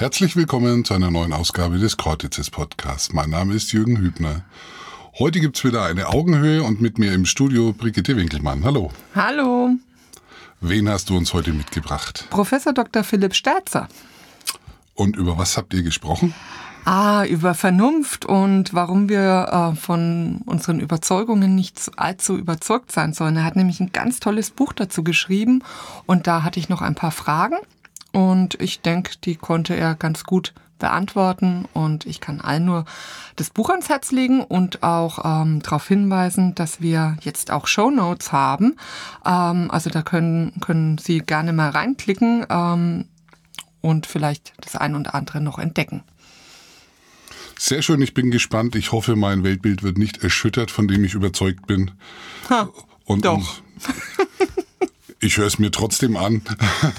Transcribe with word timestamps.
Herzlich 0.00 0.36
willkommen 0.36 0.84
zu 0.84 0.94
einer 0.94 1.10
neuen 1.10 1.32
Ausgabe 1.32 1.76
des 1.80 1.96
Cortices 1.96 2.50
Podcasts. 2.50 3.12
Mein 3.12 3.30
Name 3.30 3.54
ist 3.54 3.72
Jürgen 3.72 3.96
Hübner. 3.96 4.42
Heute 5.18 5.40
gibt's 5.40 5.64
wieder 5.64 5.86
eine 5.86 6.06
Augenhöhe 6.06 6.62
und 6.62 6.80
mit 6.80 6.98
mir 6.98 7.12
im 7.12 7.24
Studio 7.24 7.72
Brigitte 7.72 8.16
Winkelmann. 8.16 8.62
Hallo. 8.62 8.92
Hallo. 9.16 9.70
Wen 10.60 10.88
hast 10.88 11.10
du 11.10 11.16
uns 11.16 11.34
heute 11.34 11.52
mitgebracht? 11.52 12.28
Professor 12.30 12.72
Dr. 12.72 13.02
Philipp 13.02 13.34
Sterzer. 13.34 13.88
Und 14.94 15.16
über 15.16 15.36
was 15.36 15.56
habt 15.56 15.74
ihr 15.74 15.82
gesprochen? 15.82 16.32
Ah, 16.84 17.24
über 17.24 17.54
Vernunft 17.54 18.24
und 18.24 18.72
warum 18.74 19.08
wir 19.08 19.72
äh, 19.74 19.76
von 19.76 20.42
unseren 20.46 20.78
Überzeugungen 20.78 21.56
nicht 21.56 21.90
allzu 21.96 22.36
überzeugt 22.36 22.92
sein 22.92 23.14
sollen. 23.14 23.34
Er 23.34 23.44
hat 23.44 23.56
nämlich 23.56 23.80
ein 23.80 23.90
ganz 23.90 24.20
tolles 24.20 24.52
Buch 24.52 24.72
dazu 24.72 25.02
geschrieben 25.02 25.64
und 26.06 26.28
da 26.28 26.44
hatte 26.44 26.60
ich 26.60 26.68
noch 26.68 26.82
ein 26.82 26.94
paar 26.94 27.10
Fragen 27.10 27.56
und 28.12 28.60
ich 28.60 28.80
denke, 28.80 29.12
die 29.24 29.36
konnte 29.36 29.74
er 29.74 29.94
ganz 29.94 30.24
gut 30.24 30.54
beantworten 30.78 31.66
und 31.72 32.06
ich 32.06 32.20
kann 32.20 32.40
allen 32.40 32.64
nur 32.64 32.84
das 33.36 33.50
Buch 33.50 33.70
ans 33.70 33.88
Herz 33.88 34.12
legen 34.12 34.42
und 34.42 34.82
auch 34.82 35.42
ähm, 35.42 35.60
darauf 35.60 35.88
hinweisen, 35.88 36.54
dass 36.54 36.80
wir 36.80 37.16
jetzt 37.20 37.50
auch 37.50 37.66
Show 37.66 37.90
Notes 37.90 38.32
haben. 38.32 38.76
Ähm, 39.26 39.70
also 39.70 39.90
da 39.90 40.02
können, 40.02 40.52
können 40.60 40.98
Sie 40.98 41.18
gerne 41.18 41.52
mal 41.52 41.70
reinklicken 41.70 42.46
ähm, 42.48 43.06
und 43.80 44.06
vielleicht 44.06 44.52
das 44.60 44.76
ein 44.76 44.94
oder 44.94 45.14
andere 45.14 45.40
noch 45.40 45.58
entdecken. 45.58 46.02
Sehr 47.58 47.82
schön, 47.82 48.00
ich 48.00 48.14
bin 48.14 48.30
gespannt. 48.30 48.76
Ich 48.76 48.92
hoffe, 48.92 49.16
mein 49.16 49.42
Weltbild 49.42 49.82
wird 49.82 49.98
nicht 49.98 50.22
erschüttert, 50.22 50.70
von 50.70 50.86
dem 50.86 51.04
ich 51.04 51.14
überzeugt 51.14 51.66
bin. 51.66 51.90
Ha, 52.48 52.68
und 53.04 53.24
doch. 53.24 53.60
ich 55.20 55.36
höre 55.36 55.46
es 55.46 55.58
mir 55.58 55.70
trotzdem 55.70 56.16
an. 56.16 56.42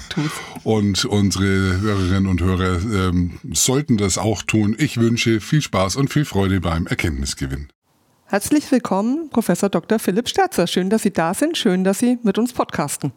Und 0.64 1.04
unsere 1.04 1.80
Hörerinnen 1.80 2.26
und 2.26 2.42
Hörer 2.42 2.80
ähm, 2.82 3.38
sollten 3.52 3.96
das 3.96 4.18
auch 4.18 4.42
tun. 4.42 4.76
Ich 4.78 4.98
wünsche 4.98 5.40
viel 5.40 5.62
Spaß 5.62 5.96
und 5.96 6.12
viel 6.12 6.26
Freude 6.26 6.60
beim 6.60 6.86
Erkenntnisgewinn. 6.86 7.68
Herzlich 8.26 8.70
willkommen, 8.70 9.30
Professor 9.30 9.70
Dr. 9.70 9.98
Philipp 9.98 10.28
Sterzer. 10.28 10.66
Schön, 10.66 10.90
dass 10.90 11.02
Sie 11.02 11.12
da 11.12 11.32
sind. 11.34 11.56
Schön, 11.56 11.82
dass 11.82 11.98
Sie 11.98 12.18
mit 12.22 12.36
uns 12.38 12.52
podcasten. 12.52 13.12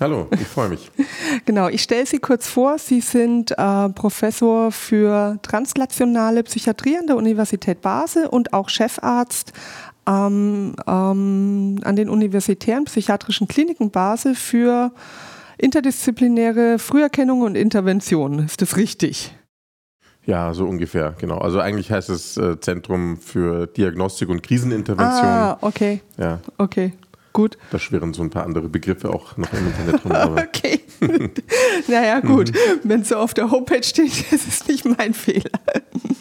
Hallo, 0.00 0.28
ich 0.30 0.46
freue 0.46 0.68
mich. 0.68 0.92
genau, 1.44 1.68
ich 1.68 1.82
stelle 1.82 2.06
Sie 2.06 2.18
kurz 2.18 2.46
vor. 2.46 2.78
Sie 2.78 3.00
sind 3.00 3.50
äh, 3.50 3.88
Professor 3.88 4.70
für 4.70 5.40
translationale 5.42 6.44
Psychiatrie 6.44 6.96
an 6.96 7.08
der 7.08 7.16
Universität 7.16 7.80
Basel 7.80 8.26
und 8.26 8.52
auch 8.52 8.68
Chefarzt 8.68 9.52
ähm, 10.08 10.74
ähm, 10.86 11.78
an 11.84 11.96
den 11.96 12.08
universitären 12.08 12.84
psychiatrischen 12.84 13.46
Kliniken 13.46 13.90
Basel 13.90 14.34
für 14.34 14.92
interdisziplinäre 15.58 16.78
Früherkennung 16.78 17.42
und 17.42 17.56
Intervention. 17.56 18.38
Ist 18.40 18.62
das 18.62 18.76
richtig? 18.76 19.34
Ja, 20.24 20.52
so 20.52 20.66
ungefähr, 20.66 21.14
genau. 21.18 21.38
Also 21.38 21.58
eigentlich 21.58 21.90
heißt 21.90 22.10
es 22.10 22.36
äh, 22.36 22.60
Zentrum 22.60 23.18
für 23.18 23.66
Diagnostik 23.66 24.28
und 24.28 24.42
Krisenintervention. 24.42 25.24
Ah, 25.24 25.58
okay. 25.60 26.02
Ja. 26.18 26.40
Okay. 26.58 26.92
Gut. 27.32 27.56
Da 27.70 27.78
schwirren 27.78 28.12
so 28.14 28.22
ein 28.22 28.30
paar 28.30 28.44
andere 28.44 28.68
Begriffe 28.68 29.10
auch 29.10 29.36
noch 29.36 29.52
im 29.52 29.66
Internet 29.66 30.04
rum. 30.04 30.36
okay. 30.48 30.80
naja, 31.88 32.20
gut. 32.20 32.50
Mhm. 32.50 32.80
Wenn 32.84 33.00
es 33.02 33.08
so 33.08 33.16
auf 33.16 33.34
der 33.34 33.50
Homepage 33.50 33.82
steht, 33.82 34.12
ist 34.32 34.48
es 34.48 34.66
nicht 34.68 34.84
mein 34.84 35.14
Fehler. 35.14 35.50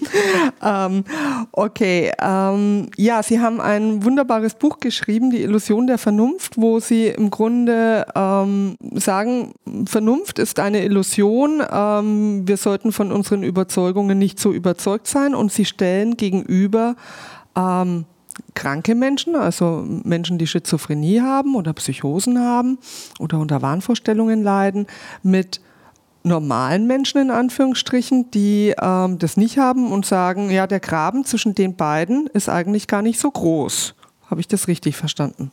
ähm, 0.64 1.04
okay. 1.52 2.12
Ähm, 2.22 2.90
ja, 2.98 3.24
Sie 3.24 3.40
haben 3.40 3.62
ein 3.62 4.04
wunderbares 4.04 4.56
Buch 4.56 4.80
geschrieben, 4.80 5.32
Die 5.32 5.42
Illusion 5.42 5.88
der 5.88 5.98
Vernunft, 5.98 6.54
wo 6.58 6.80
Sie 6.80 7.08
im 7.08 7.30
Grunde 7.30 8.06
ähm, 8.16 8.78
sagen, 8.96 9.54
Vernunft 9.86 10.40
ist 10.40 10.60
eine 10.60 10.84
Illusion. 10.84 11.62
Ähm, 11.72 12.48
wir 12.48 12.58
sollten 12.58 12.92
von 12.92 13.12
unseren 13.12 13.44
Überzeugungen 13.44 14.18
nicht 14.18 14.40
so 14.40 14.52
überzeugt 14.52 15.08
sein. 15.08 15.36
Und 15.36 15.52
Sie 15.52 15.66
stellen 15.66 16.18
gegenüber 16.18 16.96
ähm, 17.56 18.06
kranke 18.54 18.96
Menschen, 18.96 19.36
also 19.36 19.86
Menschen, 20.04 20.38
die 20.38 20.48
Schizophrenie 20.48 21.22
haben 21.22 21.56
oder 21.56 21.74
Psychosen 21.74 22.40
haben 22.40 22.78
oder 23.20 23.40
unter 23.40 23.62
Wahnvorstellungen 23.62 24.44
leiden, 24.44 24.88
mit 25.24 25.62
normalen 26.24 26.88
Menschen 26.88 27.22
in 27.22 27.32
Anführungsstrichen, 27.32 28.32
die 28.32 28.74
ähm, 28.82 29.18
das 29.20 29.38
nicht 29.38 29.58
haben 29.58 29.92
und 29.92 30.06
sagen, 30.06 30.50
ja, 30.52 30.68
der 30.68 30.80
Graben 30.80 31.26
zwischen 31.26 31.56
den 31.56 31.76
beiden 31.76 32.28
ist 32.28 32.50
eigentlich 32.50 32.88
gar 32.88 33.02
nicht 33.02 33.20
so 33.20 33.32
groß. 33.32 33.96
Habe 34.30 34.42
ich 34.42 34.48
das 34.48 34.68
richtig 34.68 34.98
verstanden? 34.98 35.52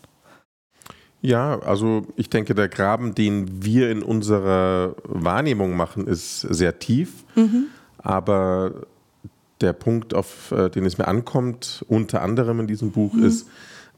Ja, 1.21 1.59
also 1.61 2.06
ich 2.17 2.28
denke, 2.28 2.55
der 2.55 2.69
Graben, 2.69 3.15
den 3.15 3.65
wir 3.65 3.91
in 3.91 4.03
unserer 4.03 4.94
Wahrnehmung 5.05 5.75
machen, 5.75 6.06
ist 6.06 6.41
sehr 6.41 6.78
tief. 6.78 7.25
Mhm. 7.34 7.69
Aber 7.97 8.87
der 9.61 9.73
Punkt, 9.73 10.15
auf 10.15 10.53
äh, 10.53 10.69
den 10.69 10.85
es 10.85 10.99
mir 10.99 11.09
ankommt, 11.09 11.85
unter 11.89 12.23
anderem 12.23 12.61
in 12.61 12.67
diesem 12.67 12.93
Buch, 12.93 13.13
mhm. 13.15 13.25
ist, 13.25 13.49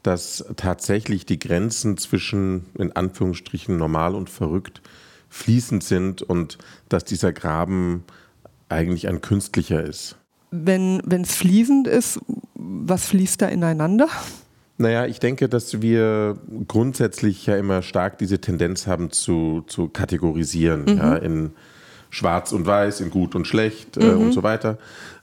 dass 0.03 0.45
tatsächlich 0.55 1.25
die 1.25 1.39
Grenzen 1.39 1.97
zwischen, 1.97 2.67
in 2.77 2.91
Anführungsstrichen, 2.95 3.77
normal 3.77 4.15
und 4.15 4.29
verrückt 4.29 4.81
fließend 5.29 5.83
sind 5.83 6.21
und 6.21 6.57
dass 6.89 7.03
dieser 7.03 7.33
Graben 7.33 8.03
eigentlich 8.69 9.07
ein 9.07 9.21
künstlicher 9.21 9.83
ist. 9.83 10.15
Wenn 10.51 11.01
es 11.09 11.35
fließend 11.35 11.87
ist, 11.87 12.19
was 12.55 13.07
fließt 13.07 13.41
da 13.41 13.47
ineinander? 13.47 14.07
Naja, 14.77 15.05
ich 15.05 15.19
denke, 15.19 15.49
dass 15.49 15.81
wir 15.81 16.37
grundsätzlich 16.67 17.45
ja 17.45 17.57
immer 17.57 17.81
stark 17.81 18.17
diese 18.19 18.39
Tendenz 18.39 18.87
haben 18.87 19.11
zu, 19.11 19.63
zu 19.67 19.89
kategorisieren, 19.89 20.83
mhm. 20.83 20.97
ja, 20.97 21.15
in 21.15 21.51
schwarz 22.09 22.51
und 22.51 22.65
weiß, 22.65 23.01
in 23.01 23.09
gut 23.09 23.35
und 23.35 23.45
schlecht 23.47 23.97
äh, 23.97 24.05
mhm. 24.05 24.21
und 24.21 24.31
so 24.31 24.43
weiter. 24.43 24.77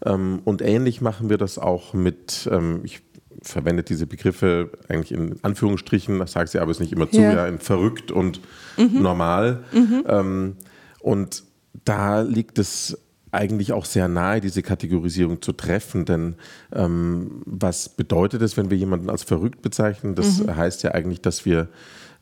Ähm, 0.04 0.40
und 0.44 0.62
ähnlich 0.62 1.00
machen 1.00 1.30
wir 1.30 1.38
das 1.38 1.58
auch 1.58 1.94
mit, 1.94 2.48
ähm, 2.50 2.80
ich 2.84 3.02
verwende 3.42 3.82
diese 3.82 4.06
Begriffe 4.06 4.70
eigentlich 4.88 5.12
in 5.12 5.36
Anführungsstrichen, 5.42 6.18
das 6.18 6.32
sage 6.32 6.48
sie 6.48 6.58
aber 6.58 6.70
es 6.70 6.80
nicht 6.80 6.92
immer 6.92 7.10
zu, 7.10 7.20
ja, 7.20 7.32
ja 7.32 7.46
in 7.46 7.58
verrückt 7.58 8.10
und 8.10 8.40
mhm. 8.76 9.02
normal. 9.02 9.64
Mhm. 9.72 10.04
Ähm, 10.06 10.56
und 11.00 11.44
da 11.84 12.22
liegt 12.22 12.58
es 12.58 12.98
eigentlich 13.34 13.72
auch 13.72 13.84
sehr 13.84 14.08
nahe, 14.08 14.40
diese 14.40 14.62
Kategorisierung 14.62 15.42
zu 15.42 15.52
treffen. 15.52 16.04
Denn 16.04 16.36
ähm, 16.72 17.42
was 17.44 17.88
bedeutet 17.88 18.42
es, 18.42 18.56
wenn 18.56 18.70
wir 18.70 18.78
jemanden 18.78 19.10
als 19.10 19.24
verrückt 19.24 19.60
bezeichnen? 19.60 20.14
Das 20.14 20.38
mhm. 20.38 20.56
heißt 20.56 20.82
ja 20.84 20.92
eigentlich, 20.92 21.20
dass 21.20 21.44
wir 21.44 21.68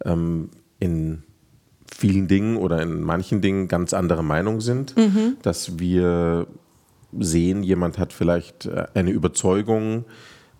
ähm, 0.04 0.48
in 0.80 1.22
vielen 2.02 2.26
Dingen 2.26 2.56
oder 2.56 2.82
in 2.82 3.00
manchen 3.00 3.40
Dingen 3.40 3.68
ganz 3.68 3.94
andere 3.94 4.24
Meinung 4.24 4.60
sind, 4.60 4.96
mhm. 4.96 5.36
dass 5.42 5.78
wir 5.78 6.48
sehen, 7.16 7.62
jemand 7.62 7.96
hat 7.96 8.12
vielleicht 8.12 8.66
äh, 8.66 8.86
eine 8.94 9.12
Überzeugung, 9.12 10.04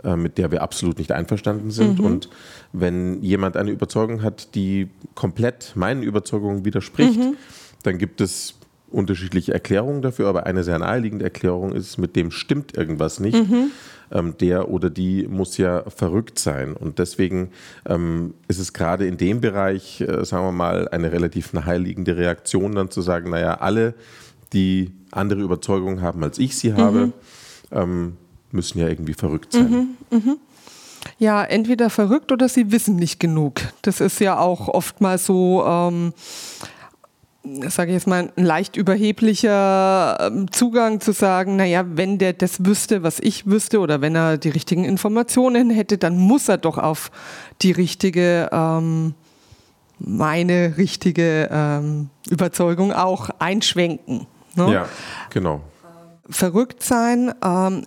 äh, 0.04 0.14
mit 0.14 0.38
der 0.38 0.52
wir 0.52 0.62
absolut 0.62 0.98
nicht 0.98 1.10
einverstanden 1.10 1.72
sind. 1.72 1.98
Mhm. 1.98 2.04
Und 2.04 2.28
wenn 2.72 3.20
jemand 3.24 3.56
eine 3.56 3.72
Überzeugung 3.72 4.22
hat, 4.22 4.54
die 4.54 4.88
komplett 5.16 5.72
meinen 5.74 6.04
Überzeugungen 6.04 6.64
widerspricht, 6.64 7.18
mhm. 7.18 7.34
dann 7.82 7.98
gibt 7.98 8.20
es 8.20 8.54
unterschiedliche 8.92 9.52
Erklärungen 9.52 10.02
dafür, 10.02 10.28
aber 10.28 10.46
eine 10.46 10.64
sehr 10.64 10.78
naheliegende 10.78 11.24
Erklärung 11.24 11.72
ist, 11.72 11.98
mit 11.98 12.16
dem 12.16 12.30
stimmt 12.30 12.76
irgendwas 12.76 13.20
nicht. 13.20 13.48
Mhm. 13.48 13.70
Ähm, 14.10 14.34
der 14.40 14.68
oder 14.68 14.90
die 14.90 15.26
muss 15.26 15.56
ja 15.56 15.84
verrückt 15.88 16.38
sein. 16.38 16.74
Und 16.74 16.98
deswegen 16.98 17.50
ähm, 17.86 18.34
ist 18.46 18.58
es 18.58 18.74
gerade 18.74 19.06
in 19.06 19.16
dem 19.16 19.40
Bereich, 19.40 20.02
äh, 20.02 20.24
sagen 20.24 20.44
wir 20.44 20.52
mal, 20.52 20.88
eine 20.88 21.12
relativ 21.12 21.54
naheliegende 21.54 22.16
Reaktion, 22.16 22.74
dann 22.74 22.90
zu 22.90 23.00
sagen, 23.00 23.30
naja, 23.30 23.54
alle, 23.54 23.94
die 24.52 24.92
andere 25.12 25.40
Überzeugungen 25.40 26.02
haben, 26.02 26.22
als 26.22 26.38
ich 26.38 26.56
sie 26.58 26.74
habe, 26.74 27.06
mhm. 27.06 27.12
ähm, 27.70 28.16
müssen 28.50 28.78
ja 28.78 28.88
irgendwie 28.88 29.14
verrückt 29.14 29.52
sein. 29.52 29.96
Mhm, 30.10 30.18
mh. 30.18 30.36
Ja, 31.18 31.42
entweder 31.42 31.90
verrückt 31.90 32.32
oder 32.32 32.48
sie 32.48 32.70
wissen 32.70 32.96
nicht 32.96 33.18
genug. 33.18 33.60
Das 33.82 34.00
ist 34.00 34.20
ja 34.20 34.38
auch 34.38 34.68
oftmals 34.68 35.26
so. 35.26 35.64
Sage 37.44 37.90
ich 37.90 37.94
jetzt 37.94 38.06
mal, 38.06 38.30
ein 38.36 38.44
leicht 38.44 38.76
überheblicher 38.76 40.16
ähm, 40.20 40.52
Zugang 40.52 41.00
zu 41.00 41.12
sagen, 41.12 41.56
naja, 41.56 41.84
wenn 41.88 42.18
der 42.18 42.34
das 42.34 42.64
wüsste, 42.64 43.02
was 43.02 43.18
ich 43.18 43.46
wüsste, 43.46 43.80
oder 43.80 44.00
wenn 44.00 44.14
er 44.14 44.38
die 44.38 44.50
richtigen 44.50 44.84
Informationen 44.84 45.70
hätte, 45.70 45.98
dann 45.98 46.16
muss 46.18 46.48
er 46.48 46.58
doch 46.58 46.78
auf 46.78 47.10
die 47.60 47.72
richtige, 47.72 48.48
ähm, 48.52 49.14
meine 49.98 50.76
richtige 50.76 51.48
ähm, 51.50 52.10
Überzeugung 52.30 52.92
auch 52.92 53.30
einschwenken. 53.40 54.28
Ne? 54.54 54.72
Ja, 54.72 54.88
genau. 55.30 55.62
Verrückt 56.30 56.84
sein, 56.84 57.34
ähm, 57.44 57.86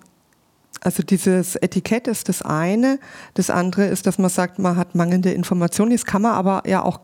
also 0.82 1.02
dieses 1.02 1.56
Etikett 1.56 2.08
ist 2.08 2.30
das 2.30 2.42
eine. 2.42 3.00
Das 3.34 3.50
andere 3.50 3.86
ist, 3.88 4.06
dass 4.06 4.20
man 4.20 4.30
sagt, 4.30 4.60
man 4.60 4.76
hat 4.78 4.94
mangelnde 4.94 5.32
Informationen. 5.32 5.92
Das 5.92 6.06
kann 6.06 6.22
man 6.22 6.34
aber 6.34 6.62
ja 6.68 6.84
auch 6.84 7.00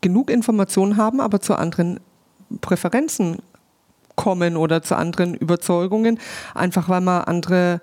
genug 0.00 0.30
Informationen 0.30 0.96
haben, 0.96 1.20
aber 1.20 1.40
zu 1.40 1.54
anderen 1.54 2.00
Präferenzen 2.60 3.38
kommen 4.16 4.56
oder 4.56 4.82
zu 4.82 4.96
anderen 4.96 5.34
Überzeugungen, 5.34 6.18
einfach 6.54 6.88
weil 6.88 7.00
man 7.00 7.22
andere 7.22 7.80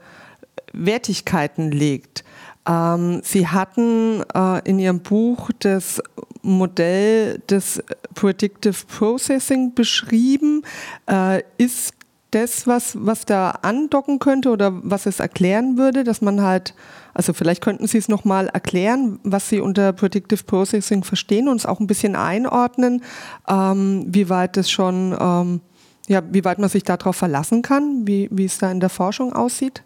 Wertigkeiten 0.74 1.72
legt. 1.72 2.24
Ähm, 2.68 3.22
Sie 3.24 3.48
hatten 3.48 4.24
äh, 4.34 4.68
in 4.68 4.80
Ihrem 4.80 5.00
Buch 5.00 5.50
das 5.60 6.02
Modell 6.42 7.40
des 7.50 7.82
Predictive 8.14 8.86
Processing 8.88 9.74
beschrieben. 9.74 10.64
Äh, 11.10 11.44
ist 11.58 11.94
das, 12.32 12.68
was, 12.68 12.98
was 13.00 13.26
da 13.26 13.52
andocken 13.62 14.20
könnte 14.20 14.50
oder 14.50 14.72
was 14.84 15.06
es 15.06 15.20
erklären 15.20 15.78
würde, 15.78 16.04
dass 16.04 16.22
man 16.22 16.42
halt, 16.42 16.74
also 17.16 17.32
vielleicht 17.32 17.64
könnten 17.64 17.88
Sie 17.88 17.98
es 17.98 18.10
nochmal 18.10 18.48
erklären, 18.48 19.20
was 19.24 19.48
Sie 19.48 19.62
unter 19.62 19.94
Predictive 19.94 20.44
Processing 20.44 21.04
verstehen 21.04 21.48
und 21.48 21.56
es 21.56 21.66
auch 21.66 21.80
ein 21.80 21.88
bisschen 21.88 22.16
einordnen, 22.16 23.04
ähm, 23.48 24.06
wie 24.08 24.30
weit 24.30 24.58
es 24.58 24.70
schon, 24.70 25.16
ähm, 25.18 25.62
ja, 26.08 26.22
wie 26.30 26.44
weit 26.44 26.60
man 26.60 26.70
sich 26.70 26.84
darauf 26.84 27.16
verlassen 27.16 27.62
kann, 27.62 28.06
wie, 28.06 28.28
wie 28.32 28.44
es 28.44 28.58
da 28.58 28.70
in 28.70 28.82
der 28.82 28.90
Forschung 28.90 29.32
aussieht? 29.32 29.82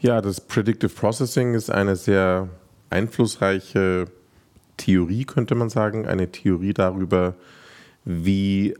Ja, 0.00 0.20
das 0.20 0.40
Predictive 0.40 0.92
Processing 0.92 1.54
ist 1.54 1.70
eine 1.70 1.94
sehr 1.94 2.48
einflussreiche 2.90 4.06
Theorie, 4.76 5.24
könnte 5.24 5.54
man 5.54 5.70
sagen, 5.70 6.04
eine 6.06 6.32
Theorie 6.32 6.74
darüber, 6.74 7.34
wie 8.04 8.74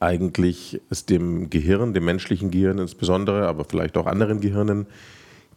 eigentlich 0.00 0.80
es 0.90 1.06
dem 1.06 1.48
Gehirn, 1.48 1.94
dem 1.94 2.06
menschlichen 2.06 2.50
Gehirn 2.50 2.78
insbesondere, 2.78 3.46
aber 3.46 3.64
vielleicht 3.64 3.96
auch 3.96 4.06
anderen 4.06 4.40
Gehirnen 4.40 4.86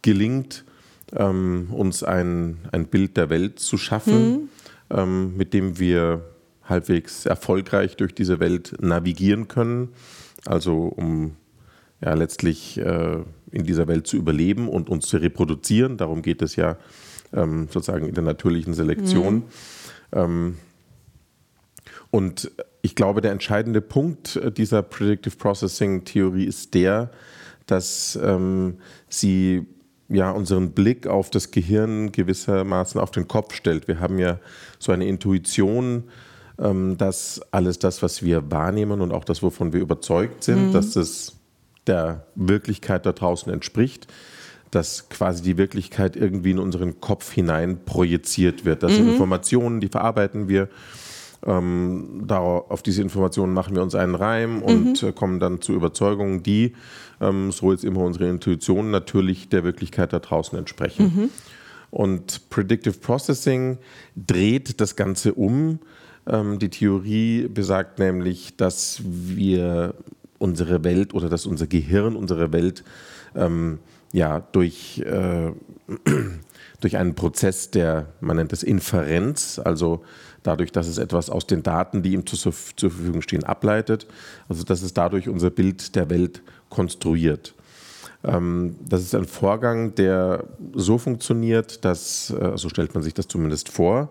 gelingt, 0.02 0.64
ähm, 1.12 1.68
uns 1.70 2.02
ein, 2.02 2.58
ein 2.72 2.86
Bild 2.86 3.16
der 3.16 3.30
Welt 3.30 3.58
zu 3.58 3.76
schaffen, 3.76 4.32
mhm. 4.32 4.48
ähm, 4.90 5.36
mit 5.36 5.54
dem 5.54 5.78
wir 5.78 6.22
halbwegs 6.64 7.26
erfolgreich 7.26 7.96
durch 7.96 8.14
diese 8.14 8.40
Welt 8.40 8.74
navigieren 8.80 9.48
können. 9.48 9.90
Also 10.46 10.84
um 10.84 11.36
ja 12.00 12.14
letztlich 12.14 12.78
äh, 12.78 13.18
in 13.50 13.64
dieser 13.64 13.86
Welt 13.86 14.06
zu 14.06 14.16
überleben 14.16 14.68
und 14.68 14.88
uns 14.88 15.06
zu 15.06 15.18
reproduzieren. 15.18 15.96
Darum 15.96 16.22
geht 16.22 16.42
es 16.42 16.56
ja 16.56 16.76
ähm, 17.32 17.68
sozusagen 17.70 18.08
in 18.08 18.14
der 18.14 18.24
natürlichen 18.24 18.74
Selektion. 18.74 19.44
Mhm. 20.14 20.56
Und 22.10 22.52
ich 22.82 22.94
glaube, 22.94 23.20
der 23.22 23.32
entscheidende 23.32 23.80
Punkt 23.80 24.36
äh, 24.36 24.52
dieser 24.52 24.82
Predictive 24.82 25.34
Processing 25.36 26.04
Theorie 26.04 26.44
ist 26.44 26.74
der, 26.74 27.10
dass 27.66 28.16
ähm, 28.22 28.78
sie 29.08 29.66
ja 30.08 30.30
unseren 30.30 30.72
Blick 30.72 31.06
auf 31.06 31.30
das 31.30 31.50
Gehirn 31.50 32.12
gewissermaßen 32.12 33.00
auf 33.00 33.10
den 33.10 33.28
Kopf 33.28 33.54
stellt. 33.54 33.88
Wir 33.88 34.00
haben 34.00 34.18
ja 34.18 34.38
so 34.78 34.92
eine 34.92 35.06
Intuition, 35.06 36.04
ähm, 36.58 36.96
dass 36.98 37.40
alles 37.50 37.78
das, 37.78 38.02
was 38.02 38.22
wir 38.22 38.50
wahrnehmen 38.50 39.00
und 39.00 39.12
auch 39.12 39.24
das, 39.24 39.42
wovon 39.42 39.72
wir 39.72 39.80
überzeugt 39.80 40.44
sind, 40.44 40.68
mhm. 40.68 40.72
dass 40.72 40.92
das 40.92 41.36
der 41.86 42.26
Wirklichkeit 42.34 43.04
da 43.06 43.12
draußen 43.12 43.52
entspricht, 43.52 44.06
dass 44.70 45.08
quasi 45.08 45.42
die 45.42 45.56
Wirklichkeit 45.56 46.16
irgendwie 46.16 46.52
in 46.52 46.58
unseren 46.58 47.00
Kopf 47.00 47.32
hinein 47.32 47.84
projiziert 47.84 48.64
wird. 48.64 48.82
Das 48.82 48.92
mhm. 48.92 48.96
sind 48.96 49.08
Informationen, 49.10 49.80
die 49.80 49.88
verarbeiten 49.88 50.48
wir 50.48 50.68
ähm, 51.46 52.22
darauf, 52.26 52.70
auf 52.70 52.82
diese 52.82 53.02
Informationen 53.02 53.52
machen 53.52 53.74
wir 53.74 53.82
uns 53.82 53.94
einen 53.94 54.14
Reim 54.14 54.62
und 54.62 55.02
mhm. 55.02 55.08
äh, 55.08 55.12
kommen 55.12 55.40
dann 55.40 55.60
zu 55.60 55.72
Überzeugungen, 55.72 56.42
die, 56.42 56.74
ähm, 57.20 57.52
so 57.52 57.72
jetzt 57.72 57.84
immer 57.84 58.00
unsere 58.00 58.28
Intuition, 58.28 58.90
natürlich 58.90 59.48
der 59.48 59.64
Wirklichkeit 59.64 60.12
da 60.12 60.18
draußen 60.18 60.58
entsprechen. 60.58 61.12
Mhm. 61.14 61.30
Und 61.90 62.50
Predictive 62.50 62.98
Processing 62.98 63.78
dreht 64.16 64.80
das 64.80 64.96
Ganze 64.96 65.34
um. 65.34 65.78
Ähm, 66.26 66.58
die 66.58 66.70
Theorie 66.70 67.46
besagt 67.48 67.98
nämlich, 67.98 68.56
dass 68.56 69.00
wir 69.04 69.94
unsere 70.38 70.82
Welt 70.82 71.14
oder 71.14 71.28
dass 71.28 71.46
unser 71.46 71.66
Gehirn 71.66 72.16
unsere 72.16 72.52
Welt 72.52 72.84
ähm, 73.36 73.78
ja 74.12 74.40
durch 74.40 75.00
äh, 75.06 75.52
durch 76.84 76.98
einen 76.98 77.14
Prozess 77.14 77.70
der, 77.70 78.08
man 78.20 78.36
nennt 78.36 78.52
es 78.52 78.62
Inferenz, 78.62 79.58
also 79.58 80.04
dadurch, 80.42 80.70
dass 80.70 80.86
es 80.86 80.98
etwas 80.98 81.30
aus 81.30 81.46
den 81.46 81.62
Daten, 81.62 82.02
die 82.02 82.12
ihm 82.12 82.26
zur, 82.26 82.38
zur 82.38 82.90
Verfügung 82.90 83.22
stehen, 83.22 83.42
ableitet. 83.42 84.06
Also 84.50 84.64
dass 84.64 84.82
es 84.82 84.92
dadurch 84.92 85.28
unser 85.30 85.48
Bild 85.48 85.96
der 85.96 86.10
Welt 86.10 86.42
konstruiert. 86.68 87.54
Ähm, 88.22 88.76
das 88.86 89.00
ist 89.00 89.14
ein 89.14 89.24
Vorgang, 89.24 89.94
der 89.94 90.44
so 90.74 90.98
funktioniert, 90.98 91.86
dass, 91.86 92.28
äh, 92.30 92.52
so 92.56 92.68
stellt 92.68 92.92
man 92.92 93.02
sich 93.02 93.14
das 93.14 93.28
zumindest 93.28 93.70
vor, 93.70 94.10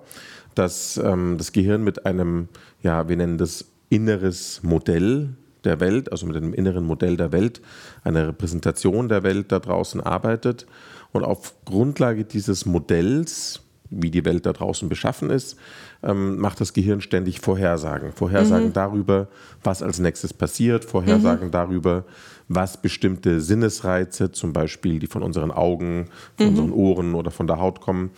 dass 0.56 0.98
ähm, 0.98 1.36
das 1.38 1.52
Gehirn 1.52 1.84
mit 1.84 2.08
einem, 2.08 2.48
ja, 2.82 3.08
wir 3.08 3.18
nennen 3.18 3.38
das 3.38 3.66
inneres 3.90 4.62
Modell 4.64 5.30
der 5.64 5.80
Welt, 5.80 6.12
also 6.12 6.26
mit 6.26 6.36
einem 6.36 6.56
inneren 6.56 6.86
Modell 6.86 7.18
der 7.18 7.32
Welt, 7.32 7.62
einer 8.04 8.30
Repräsentation 8.30 9.10
der 9.10 9.22
Welt 9.22 9.52
da 9.52 9.60
draußen 9.60 10.02
arbeitet 10.02 10.66
und 11.14 11.24
auf 11.24 11.54
Grundlage 11.64 12.26
dieses 12.26 12.66
Modells, 12.66 13.62
wie 13.90 14.12
die 14.12 14.26
Welt 14.26 14.46
da 14.46 14.54
draußen 14.54 14.90
beschaffen 14.90 15.30
ist, 15.30 15.56
ähm, 16.02 16.40
macht 16.40 16.60
das 16.60 16.74
Gehirn 16.74 17.00
ständig 17.00 17.40
Vorhersagen. 17.40 18.12
Vorhersagen 18.12 18.68
mhm. 18.68 18.74
darüber, 18.74 19.28
was 19.64 19.82
als 19.82 20.00
nächstes 20.00 20.34
passiert, 20.34 20.84
Vorhersagen 20.84 21.48
mhm. 21.48 21.52
darüber, 21.52 22.04
was 22.48 22.82
bestimmte 22.82 23.40
Sinnesreize, 23.40 24.32
zum 24.32 24.52
Beispiel 24.52 25.00
die 25.00 25.08
von 25.08 25.24
unseren 25.24 25.52
Augen, 25.52 26.08
von 26.36 26.48
mhm. 26.48 26.52
unseren 26.52 26.72
Ohren 26.72 27.16
oder 27.16 27.32
von 27.32 27.48
der 27.48 27.60
Haut 27.60 27.80
kommen, 27.80 28.10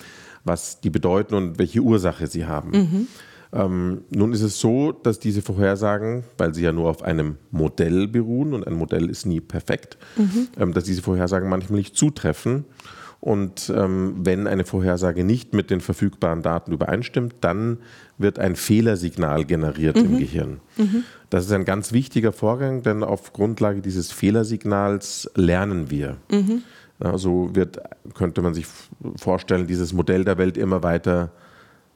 was 0.46 0.80
die 0.80 0.90
bedeuten 0.90 1.36
und 1.36 1.60
welche 1.60 1.82
Ursache 1.82 2.28
sie 2.28 2.46
haben. 2.46 3.08
Ähm, 3.56 4.02
nun 4.10 4.34
ist 4.34 4.42
es 4.42 4.60
so, 4.60 4.92
dass 4.92 5.18
diese 5.20 5.42
Vorhersagen, 5.42 6.26
weil 6.38 6.54
sie 6.54 6.64
ja 6.64 6.74
nur 6.74 6.90
auf 6.90 7.02
einem 7.02 7.38
Modell 7.52 8.08
beruhen 8.08 8.54
und 8.54 8.68
ein 8.68 8.74
Modell 8.74 9.10
ist 9.10 9.26
nie 9.26 9.40
perfekt, 9.40 9.98
mhm. 10.18 10.48
ähm, 10.60 10.74
dass 10.74 10.84
diese 10.84 11.02
Vorhersagen 11.02 11.48
manchmal 11.48 11.80
nicht 11.80 11.96
zutreffen. 11.96 12.66
Und 13.22 13.74
ähm, 13.76 14.18
wenn 14.20 14.46
eine 14.46 14.66
Vorhersage 14.66 15.24
nicht 15.24 15.54
mit 15.54 15.72
den 15.72 15.80
verfügbaren 15.80 16.44
Daten 16.44 16.74
übereinstimmt, 16.74 17.36
dann 17.42 17.80
wird 18.18 18.38
ein 18.40 18.56
Fehlersignal 18.56 19.46
generiert 19.46 19.96
mhm. 19.96 20.06
im 20.06 20.20
Gehirn. 20.20 20.60
Mhm. 20.78 21.04
Das 21.30 21.46
ist 21.46 21.52
ein 21.52 21.66
ganz 21.66 21.94
wichtiger 21.94 22.34
Vorgang, 22.34 22.84
denn 22.84 23.04
auf 23.04 23.34
Grundlage 23.34 23.82
dieses 23.82 24.12
Fehlersignals 24.12 25.32
lernen 25.34 25.90
wir. 25.90 26.18
Mhm. 26.30 26.62
Also 27.00 27.50
wird, 27.54 27.80
könnte 28.14 28.42
man 28.42 28.54
sich 28.54 28.68
vorstellen, 29.16 29.66
dieses 29.66 29.94
Modell 29.94 30.24
der 30.24 30.38
Welt 30.38 30.58
immer 30.58 30.84
weiter 30.84 31.32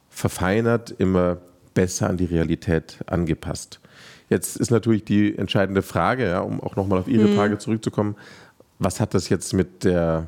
verfeinert, 0.09 0.94
immer 0.97 1.38
besser 1.80 2.10
an 2.10 2.18
die 2.18 2.26
Realität 2.26 2.98
angepasst. 3.06 3.80
Jetzt 4.28 4.58
ist 4.58 4.70
natürlich 4.70 5.06
die 5.06 5.38
entscheidende 5.38 5.81
Frage, 5.81 6.26
ja, 6.26 6.42
um 6.42 6.60
auch 6.60 6.76
nochmal 6.76 7.00
auf 7.00 7.08
Ihre 7.08 7.30
mhm. 7.30 7.36
Frage 7.36 7.58
zurückzukommen, 7.58 8.18
was 8.80 9.00
hat 9.00 9.14
das 9.14 9.30
jetzt 9.30 9.54
mit 9.54 9.86
der 9.86 10.28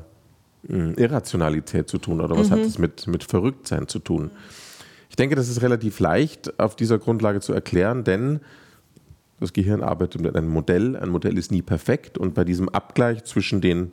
hm, 0.66 0.94
Irrationalität 0.96 1.90
zu 1.90 1.98
tun 1.98 2.22
oder 2.22 2.38
was 2.38 2.48
mhm. 2.48 2.52
hat 2.52 2.60
das 2.64 2.78
mit, 2.78 3.06
mit 3.06 3.24
Verrücktsein 3.24 3.86
zu 3.86 3.98
tun? 3.98 4.30
Ich 5.10 5.16
denke, 5.16 5.34
das 5.34 5.50
ist 5.50 5.60
relativ 5.60 6.00
leicht 6.00 6.58
auf 6.58 6.74
dieser 6.74 6.98
Grundlage 6.98 7.40
zu 7.40 7.52
erklären, 7.52 8.02
denn 8.02 8.40
das 9.38 9.52
Gehirn 9.52 9.82
arbeitet 9.82 10.22
mit 10.22 10.34
einem 10.34 10.48
Modell. 10.48 10.96
Ein 10.96 11.10
Modell 11.10 11.36
ist 11.36 11.52
nie 11.52 11.60
perfekt 11.60 12.16
und 12.16 12.32
bei 12.32 12.44
diesem 12.44 12.70
Abgleich 12.70 13.24
zwischen 13.24 13.60
den 13.60 13.92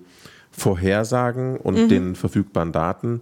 Vorhersagen 0.50 1.58
und 1.58 1.78
mhm. 1.78 1.90
den 1.90 2.16
verfügbaren 2.16 2.72
Daten 2.72 3.20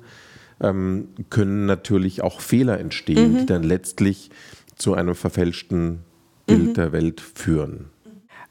ähm, 0.62 1.10
können 1.30 1.66
natürlich 1.66 2.22
auch 2.22 2.42
Fehler 2.42 2.80
entstehen, 2.80 3.34
mhm. 3.34 3.38
die 3.40 3.46
dann 3.46 3.64
letztlich 3.64 4.30
zu 4.76 4.94
einem 4.94 5.16
verfälschten 5.16 6.00
Bild 6.46 6.68
mhm. 6.68 6.74
der 6.74 6.92
Welt 6.92 7.22
führen. 7.22 7.86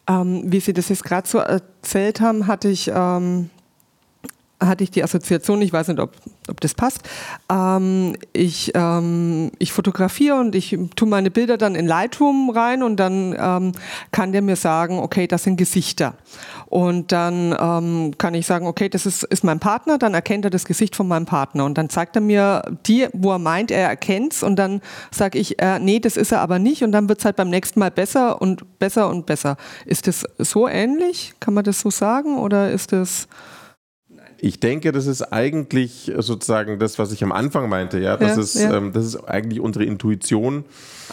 Ähm, 0.08 0.44
wie 0.46 0.60
Sie 0.60 0.72
das 0.72 0.88
jetzt 0.88 1.04
gerade 1.04 1.26
so 1.28 1.38
erzählt 1.38 2.20
haben, 2.20 2.46
hatte 2.46 2.68
ich 2.68 2.90
ähm, 2.94 3.50
hatte 4.60 4.84
ich 4.84 4.90
die 4.90 5.02
Assoziation, 5.02 5.60
ich 5.62 5.72
weiß 5.72 5.88
nicht, 5.88 6.00
ob, 6.00 6.12
ob 6.48 6.60
das 6.60 6.74
passt. 6.74 7.00
Ähm, 7.50 8.16
ich, 8.32 8.72
ähm, 8.74 9.50
ich 9.58 9.72
fotografiere 9.72 10.36
und 10.36 10.54
ich 10.54 10.76
tue 10.94 11.08
meine 11.08 11.30
Bilder 11.30 11.56
dann 11.56 11.74
in 11.74 11.86
Lightroom 11.86 12.50
rein 12.50 12.82
und 12.82 12.96
dann 12.96 13.34
ähm, 13.38 13.72
kann 14.12 14.32
der 14.32 14.42
mir 14.42 14.56
sagen, 14.56 14.98
okay, 14.98 15.26
das 15.26 15.44
sind 15.44 15.56
Gesichter. 15.56 16.14
Und 16.66 17.12
dann 17.12 17.56
ähm, 17.58 18.14
kann 18.18 18.34
ich 18.34 18.46
sagen, 18.46 18.66
okay, 18.66 18.88
das 18.88 19.06
ist, 19.06 19.22
ist 19.24 19.44
mein 19.44 19.60
Partner, 19.60 19.98
dann 19.98 20.14
erkennt 20.14 20.44
er 20.44 20.50
das 20.50 20.64
Gesicht 20.64 20.96
von 20.96 21.06
meinem 21.06 21.26
Partner 21.26 21.64
und 21.64 21.78
dann 21.78 21.88
zeigt 21.88 22.16
er 22.16 22.22
mir 22.22 22.62
die, 22.86 23.06
wo 23.12 23.32
er 23.32 23.38
meint, 23.38 23.70
er 23.70 23.88
erkennt 23.88 24.32
es 24.32 24.42
und 24.42 24.56
dann 24.56 24.80
sage 25.10 25.38
ich, 25.38 25.60
äh, 25.60 25.78
nee, 25.78 26.00
das 26.00 26.16
ist 26.16 26.32
er 26.32 26.40
aber 26.40 26.58
nicht 26.58 26.82
und 26.82 26.92
dann 26.92 27.08
wird 27.08 27.20
es 27.20 27.24
halt 27.24 27.36
beim 27.36 27.50
nächsten 27.50 27.80
Mal 27.80 27.90
besser 27.90 28.40
und 28.42 28.78
besser 28.78 29.08
und 29.08 29.26
besser. 29.26 29.56
Ist 29.84 30.06
das 30.06 30.24
so 30.38 30.68
ähnlich? 30.68 31.34
Kann 31.40 31.54
man 31.54 31.64
das 31.64 31.80
so 31.80 31.90
sagen 31.90 32.38
oder 32.38 32.70
ist 32.70 32.92
das... 32.92 33.28
Ich 34.38 34.60
denke, 34.60 34.92
das 34.92 35.06
ist 35.06 35.22
eigentlich 35.22 36.12
sozusagen 36.18 36.78
das, 36.78 36.98
was 36.98 37.12
ich 37.12 37.22
am 37.24 37.32
Anfang 37.32 37.68
meinte. 37.68 37.98
Ja, 37.98 38.16
das, 38.16 38.36
ja, 38.36 38.42
ist, 38.42 38.54
ja. 38.56 38.76
Ähm, 38.76 38.92
das 38.92 39.06
ist 39.06 39.16
eigentlich 39.24 39.60
unsere 39.60 39.84
Intuition, 39.84 40.64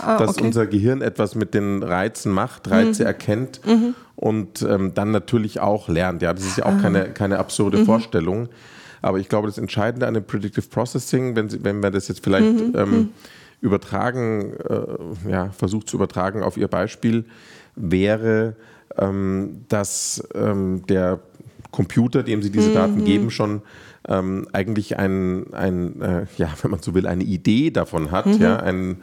ah, 0.02 0.18
dass 0.18 0.32
okay. 0.32 0.46
unser 0.46 0.68
Gehirn 0.68 1.02
etwas 1.02 1.36
mit 1.36 1.54
den 1.54 1.84
Reizen 1.84 2.32
macht, 2.32 2.70
Reize 2.70 3.04
mhm. 3.04 3.08
erkennt 3.08 3.62
mhm. 3.66 3.96
und 4.16 4.62
ähm, 4.64 4.94
dann 4.94 5.12
natürlich 5.12 5.60
auch 5.62 5.88
lernt. 5.88 6.22
Ja, 6.22 6.34
das 6.34 6.46
ist 6.46 6.58
ja 6.58 6.66
auch 6.66 6.74
ah. 6.74 6.82
keine, 6.82 7.10
keine 7.12 7.40
absurde 7.40 7.80
mhm. 7.80 7.86
Vorstellung. 7.86 8.50
Aber 9.02 9.20
ich 9.20 9.30
glaube, 9.30 9.48
das 9.48 9.58
Entscheidende 9.58 10.08
an 10.08 10.14
dem 10.14 10.24
Predictive 10.24 10.68
Processing, 10.68 11.36
wenn, 11.36 11.50
Sie, 11.50 11.64
wenn 11.64 11.84
wir 11.84 11.92
das 11.92 12.08
jetzt 12.08 12.24
vielleicht 12.24 12.46
mhm. 12.46 12.74
ähm, 12.76 12.90
mhm. 12.90 13.10
übertragen, 13.62 14.54
äh, 14.70 15.30
ja, 15.30 15.50
versucht 15.52 15.90
zu 15.90 15.98
übertragen 15.98 16.42
auf 16.42 16.58
Ihr 16.58 16.70
Beispiel, 16.70 17.26
wäre, 17.76 18.56
ähm, 18.98 19.66
dass 19.68 20.24
ähm, 20.36 20.86
der 20.88 21.20
Computer, 21.74 22.24
dem 22.24 22.42
sie 22.42 22.52
diese 22.52 22.70
mhm. 22.70 22.74
Daten 22.74 23.04
geben, 23.04 23.32
schon 23.32 23.64
ähm, 24.08 24.48
eigentlich 24.54 24.98
ein, 24.98 25.54
ein 25.54 26.02
äh, 26.02 26.26
ja, 26.38 26.50
wenn 26.62 26.72
man 26.72 26.82
so 26.82 26.94
will, 26.94 27.06
eine 27.06 27.24
Idee 27.24 27.72
davon 27.72 28.12
hat, 28.12 28.28
mhm. 28.28 28.42
ja, 28.42 28.58
ein, 28.58 29.02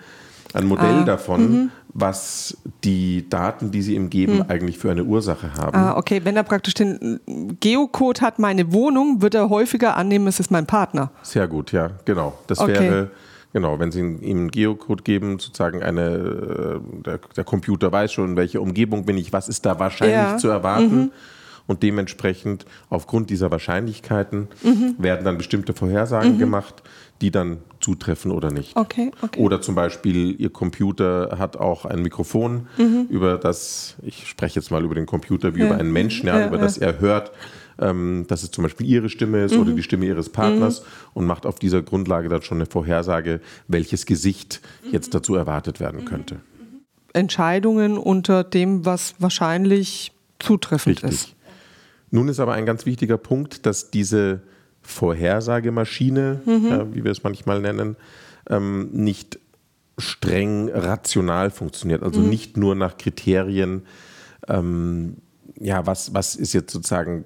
ein 0.55 0.67
Modell 0.67 1.01
ah. 1.01 1.05
davon, 1.05 1.43
mhm. 1.43 1.71
was 1.93 2.57
die 2.85 3.29
Daten, 3.29 3.71
die 3.71 3.83
sie 3.83 3.95
ihm 3.95 4.09
geben, 4.11 4.39
hm. 4.39 4.45
eigentlich 4.49 4.79
für 4.79 4.91
eine 4.91 5.05
Ursache 5.05 5.55
haben. 5.55 5.77
Ah, 5.77 5.97
okay, 5.97 6.23
wenn 6.25 6.37
er 6.37 6.43
praktisch 6.43 6.75
den 6.75 7.21
Geocode 7.61 8.21
hat, 8.21 8.39
meine 8.39 8.73
Wohnung, 8.73 9.23
wird 9.23 9.35
er 9.35 9.49
häufiger 9.49 9.97
annehmen, 9.97 10.27
es 10.27 10.41
ist 10.41 10.51
mein 10.51 10.67
Partner. 10.67 11.11
Sehr 11.23 11.47
gut, 11.47 11.73
ja, 11.73 11.91
genau. 12.05 12.37
Das 12.49 12.59
okay. 12.59 12.73
wäre, 12.73 13.11
genau, 13.53 13.79
wenn 13.79 13.93
Sie 13.93 14.01
ihm 14.01 14.19
einen 14.23 14.51
Geocode 14.51 15.05
geben, 15.05 15.39
sozusagen 15.39 15.83
eine, 15.83 16.01
äh, 16.01 17.03
der, 17.05 17.21
der, 17.37 17.45
Computer 17.45 17.93
weiß 17.93 18.13
schon, 18.13 18.31
in 18.31 18.37
welcher 18.37 18.61
Umgebung 18.61 19.05
bin 19.05 19.19
ich, 19.19 19.33
was 19.33 19.49
ist 19.49 19.65
da 19.67 19.79
wahrscheinlich 19.79 20.17
ja. 20.17 20.37
zu 20.37 20.49
erwarten. 20.49 20.97
Mhm. 20.97 21.11
Und 21.71 21.85
dementsprechend 21.85 22.65
aufgrund 22.89 23.31
dieser 23.31 23.53
Wahrscheinlichkeiten 23.53 24.49
mhm. 24.65 24.97
werden 24.99 25.25
dann 25.25 25.39
bestimmte 25.39 25.73
Vorhersagen 25.73 26.35
mhm. 26.35 26.39
gemacht, 26.41 26.83
die 27.21 27.31
dann 27.31 27.59
zutreffen 27.79 28.33
oder 28.33 28.51
nicht. 28.51 28.77
Okay, 28.77 29.13
okay. 29.23 29.39
Oder 29.41 29.61
zum 29.61 29.77
Beispiel, 29.77 30.35
Ihr 30.41 30.51
Computer 30.51 31.37
hat 31.39 31.57
auch 31.57 31.85
ein 31.85 32.03
Mikrofon, 32.03 32.67
mhm. 32.77 33.07
über 33.09 33.39
das, 33.39 33.95
ich 34.03 34.27
spreche 34.27 34.59
jetzt 34.59 34.73
mal 34.73 34.83
über 34.83 34.97
den 34.97 35.07
Computer 35.07 35.55
wie 35.55 35.61
ja. 35.61 35.67
über 35.67 35.77
einen 35.77 35.93
Menschen, 35.93 36.27
ja, 36.27 36.41
ja, 36.41 36.49
über 36.49 36.59
das 36.59 36.77
er 36.77 36.99
hört, 36.99 37.31
ähm, 37.79 38.25
dass 38.27 38.43
es 38.43 38.51
zum 38.51 38.65
Beispiel 38.65 38.89
Ihre 38.89 39.09
Stimme 39.09 39.45
ist 39.45 39.55
mhm. 39.55 39.61
oder 39.61 39.73
die 39.73 39.85
Stimme 39.85 40.07
Ihres 40.07 40.29
Partners 40.29 40.81
mhm. 40.81 40.87
und 41.15 41.27
macht 41.27 41.47
auf 41.47 41.61
dieser 41.61 41.83
Grundlage 41.83 42.29
dann 42.29 42.43
schon 42.43 42.59
eine 42.59 42.67
Vorhersage, 42.67 43.41
welches 43.69 44.07
Gesicht 44.07 44.61
jetzt 44.91 45.15
dazu 45.15 45.37
erwartet 45.37 45.79
werden 45.79 46.05
könnte. 46.05 46.41
Entscheidungen 47.13 47.97
unter 47.97 48.43
dem, 48.43 48.85
was 48.85 49.15
wahrscheinlich 49.21 50.11
zutreffend 50.41 51.05
Richtig. 51.05 51.11
ist. 51.13 51.35
Nun 52.11 52.29
ist 52.29 52.41
aber 52.41 52.55
ein 52.55 52.67
ganz 52.67 52.87
wichtiger 52.87 53.19
Punkt, 53.19 53.67
dass 53.67 53.91
diese 53.91 54.41
Vorhersagemaschine, 54.83 56.41
mhm. 56.45 56.67
ja, 56.69 56.95
wie 56.95 57.05
wir 57.05 57.13
es 57.13 57.23
manchmal 57.23 57.61
nennen, 57.61 57.97
ähm, 58.49 58.91
nicht 58.93 59.39
streng 59.99 60.71
rational 60.73 61.51
funktioniert. 61.51 62.03
Also 62.03 62.21
mhm. 62.21 62.29
nicht 62.29 62.57
nur 62.57 62.75
nach 62.75 62.97
Kriterien, 62.97 63.83
ähm, 64.49 65.17
ja, 65.59 65.87
was, 65.87 66.15
was 66.15 66.37
ist 66.37 66.53
jetzt 66.53 66.73
sozusagen, 66.73 67.25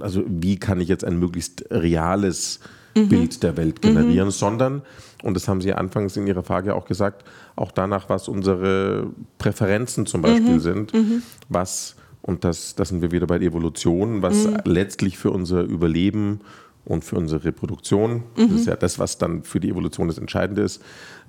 also 0.00 0.24
wie 0.26 0.58
kann 0.58 0.80
ich 0.80 0.88
jetzt 0.88 1.04
ein 1.04 1.18
möglichst 1.18 1.64
reales 1.70 2.60
mhm. 2.96 3.08
Bild 3.08 3.42
der 3.42 3.56
Welt 3.56 3.80
generieren, 3.80 4.28
mhm. 4.28 4.32
sondern, 4.32 4.82
und 5.22 5.34
das 5.34 5.46
haben 5.46 5.60
Sie 5.60 5.72
anfangs 5.72 6.16
in 6.16 6.26
Ihrer 6.26 6.42
Frage 6.42 6.74
auch 6.74 6.86
gesagt, 6.86 7.24
auch 7.54 7.70
danach, 7.70 8.08
was 8.08 8.28
unsere 8.28 9.10
Präferenzen 9.38 10.06
zum 10.06 10.22
Beispiel 10.22 10.54
mhm. 10.54 10.60
sind, 10.60 10.94
mhm. 10.94 11.22
was 11.48 11.94
und 12.26 12.42
das, 12.44 12.74
das 12.74 12.88
sind 12.88 13.02
wir 13.02 13.12
wieder 13.12 13.26
bei 13.26 13.38
der 13.38 13.48
Evolution, 13.48 14.20
was 14.20 14.46
mhm. 14.46 14.58
letztlich 14.64 15.16
für 15.16 15.30
unser 15.30 15.62
Überleben 15.62 16.40
und 16.84 17.04
für 17.04 17.16
unsere 17.16 17.44
Reproduktion, 17.44 18.24
mhm. 18.36 18.50
das 18.50 18.60
ist 18.60 18.66
ja 18.66 18.76
das, 18.76 18.98
was 18.98 19.18
dann 19.18 19.44
für 19.44 19.60
die 19.60 19.70
Evolution 19.70 20.08
das 20.08 20.18
Entscheidende 20.18 20.62
ist, 20.62 20.82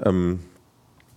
ähm, 0.04 0.40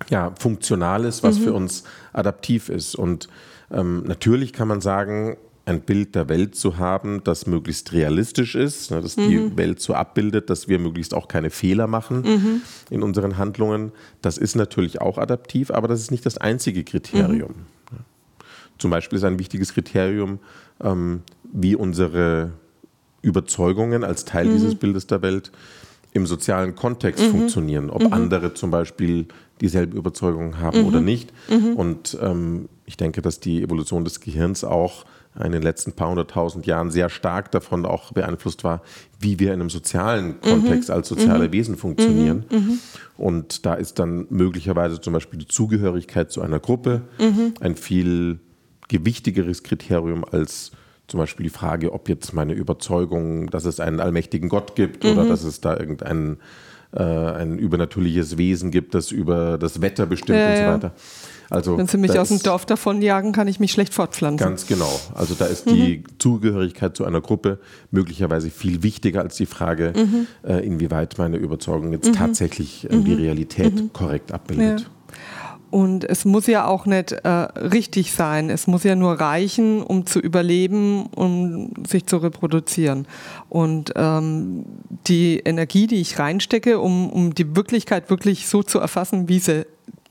ja, 0.08 0.32
funktional 0.38 1.04
ist, 1.04 1.22
was 1.22 1.38
mhm. 1.38 1.44
für 1.44 1.52
uns 1.54 1.84
adaptiv 2.12 2.68
ist. 2.68 2.94
Und 2.94 3.28
ähm, 3.70 4.04
natürlich 4.06 4.52
kann 4.52 4.68
man 4.68 4.80
sagen, 4.80 5.36
ein 5.66 5.80
Bild 5.82 6.14
der 6.14 6.28
Welt 6.28 6.56
zu 6.56 6.78
haben, 6.78 7.22
das 7.24 7.46
möglichst 7.46 7.92
realistisch 7.92 8.54
ist, 8.54 8.90
ne, 8.90 9.00
dass 9.00 9.16
mhm. 9.16 9.28
die 9.28 9.56
Welt 9.56 9.80
so 9.80 9.94
abbildet, 9.94 10.50
dass 10.50 10.68
wir 10.68 10.78
möglichst 10.78 11.14
auch 11.14 11.28
keine 11.28 11.50
Fehler 11.50 11.86
machen 11.86 12.22
mhm. 12.22 12.62
in 12.90 13.02
unseren 13.02 13.38
Handlungen. 13.38 13.92
Das 14.20 14.36
ist 14.36 14.56
natürlich 14.56 15.00
auch 15.00 15.16
adaptiv, 15.16 15.70
aber 15.70 15.88
das 15.88 16.00
ist 16.00 16.10
nicht 16.10 16.26
das 16.26 16.38
einzige 16.38 16.84
Kriterium. 16.84 17.50
Mhm. 17.50 17.79
Zum 18.80 18.90
Beispiel 18.90 19.18
ist 19.18 19.24
ein 19.24 19.38
wichtiges 19.38 19.74
Kriterium, 19.74 20.40
ähm, 20.82 21.22
wie 21.52 21.76
unsere 21.76 22.52
Überzeugungen 23.22 24.02
als 24.02 24.24
Teil 24.24 24.46
mhm. 24.46 24.52
dieses 24.54 24.74
Bildes 24.74 25.06
der 25.06 25.22
Welt 25.22 25.52
im 26.12 26.26
sozialen 26.26 26.74
Kontext 26.74 27.24
mhm. 27.24 27.30
funktionieren, 27.30 27.90
ob 27.90 28.02
mhm. 28.02 28.12
andere 28.12 28.54
zum 28.54 28.70
Beispiel 28.70 29.26
dieselben 29.60 29.96
Überzeugungen 29.96 30.58
haben 30.58 30.84
oder 30.84 31.00
mhm. 31.00 31.04
nicht. 31.04 31.32
Mhm. 31.48 31.74
Und 31.74 32.18
ähm, 32.20 32.68
ich 32.86 32.96
denke, 32.96 33.22
dass 33.22 33.38
die 33.38 33.62
Evolution 33.62 34.04
des 34.04 34.20
Gehirns 34.20 34.64
auch 34.64 35.04
in 35.44 35.52
den 35.52 35.62
letzten 35.62 35.92
paar 35.92 36.08
hunderttausend 36.08 36.66
Jahren 36.66 36.90
sehr 36.90 37.08
stark 37.08 37.52
davon 37.52 37.86
auch 37.86 38.12
beeinflusst 38.12 38.64
war, 38.64 38.82
wie 39.20 39.38
wir 39.38 39.54
in 39.54 39.60
einem 39.60 39.70
sozialen 39.70 40.40
Kontext 40.40 40.88
mhm. 40.88 40.96
als 40.96 41.08
soziale. 41.08 41.52
Wesen 41.52 41.76
funktionieren. 41.76 42.46
Und 43.16 43.64
da 43.64 43.74
ist 43.74 44.00
dann 44.00 44.26
möglicherweise 44.30 45.00
zum 45.00 45.12
Beispiel 45.12 45.38
die 45.38 45.46
Zugehörigkeit 45.46 46.32
zu 46.32 46.42
einer 46.42 46.58
Gruppe 46.58 47.02
ein 47.60 47.76
viel 47.76 48.40
gewichtigeres 48.90 49.62
Kriterium 49.62 50.24
als 50.24 50.72
zum 51.06 51.18
Beispiel 51.18 51.44
die 51.44 51.50
Frage, 51.50 51.92
ob 51.92 52.08
jetzt 52.08 52.34
meine 52.34 52.52
Überzeugung, 52.52 53.48
dass 53.48 53.64
es 53.64 53.80
einen 53.80 54.00
allmächtigen 54.00 54.48
Gott 54.48 54.76
gibt 54.76 55.04
mhm. 55.04 55.10
oder 55.10 55.24
dass 55.24 55.44
es 55.44 55.60
da 55.60 55.76
irgendein 55.76 56.38
äh, 56.92 57.02
ein 57.02 57.58
übernatürliches 57.58 58.36
Wesen 58.36 58.70
gibt, 58.70 58.94
das 58.94 59.10
über 59.12 59.58
das 59.58 59.80
Wetter 59.80 60.06
bestimmt 60.06 60.38
ja, 60.38 60.50
und 60.50 60.56
so 60.56 60.64
weiter. 60.64 60.94
Also, 61.48 61.76
Wenn 61.76 61.88
Sie 61.88 61.98
mich 61.98 62.16
aus 62.16 62.28
dem 62.28 62.40
Dorf 62.40 62.64
davonjagen, 62.64 63.32
kann 63.32 63.48
ich 63.48 63.58
mich 63.58 63.72
schlecht 63.72 63.92
fortpflanzen. 63.92 64.46
Ganz 64.46 64.66
genau. 64.66 65.00
Also 65.14 65.34
da 65.34 65.46
ist 65.46 65.68
die 65.68 65.98
mhm. 65.98 66.18
Zugehörigkeit 66.18 66.96
zu 66.96 67.04
einer 67.04 67.20
Gruppe 67.20 67.58
möglicherweise 67.90 68.50
viel 68.50 68.84
wichtiger 68.84 69.20
als 69.22 69.36
die 69.36 69.46
Frage, 69.46 69.92
mhm. 69.96 70.26
äh, 70.48 70.64
inwieweit 70.64 71.18
meine 71.18 71.38
Überzeugung 71.38 71.92
jetzt 71.92 72.08
mhm. 72.08 72.12
tatsächlich 72.12 72.84
äh, 72.84 72.90
die 72.90 73.10
mhm. 73.10 73.16
Realität 73.16 73.74
mhm. 73.74 73.92
korrekt 73.92 74.30
abbildet. 74.30 74.80
Ja. 74.80 74.86
Und 75.70 76.04
es 76.04 76.24
muss 76.24 76.46
ja 76.46 76.66
auch 76.66 76.84
nicht 76.84 77.12
äh, 77.12 77.28
richtig 77.28 78.12
sein. 78.12 78.50
Es 78.50 78.66
muss 78.66 78.82
ja 78.82 78.96
nur 78.96 79.20
reichen, 79.20 79.82
um 79.82 80.04
zu 80.04 80.18
überleben, 80.18 81.06
um 81.06 81.72
sich 81.86 82.06
zu 82.06 82.16
reproduzieren. 82.16 83.06
Und 83.48 83.92
ähm, 83.94 84.64
die 85.06 85.38
Energie, 85.38 85.86
die 85.86 86.00
ich 86.00 86.18
reinstecke, 86.18 86.80
um, 86.80 87.10
um 87.10 87.34
die 87.34 87.54
Wirklichkeit 87.54 88.10
wirklich 88.10 88.48
so 88.48 88.62
zu 88.62 88.80
erfassen, 88.80 89.28
wie 89.28 89.38
sie 89.38 89.66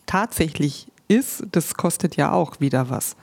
tatsächlich 0.05 0.87
ist, 1.09 1.43
das 1.51 1.75
kostet 1.75 2.15
ja 2.15 2.31
auch 2.31 2.59
wieder 2.61 2.89
was. 2.89 3.15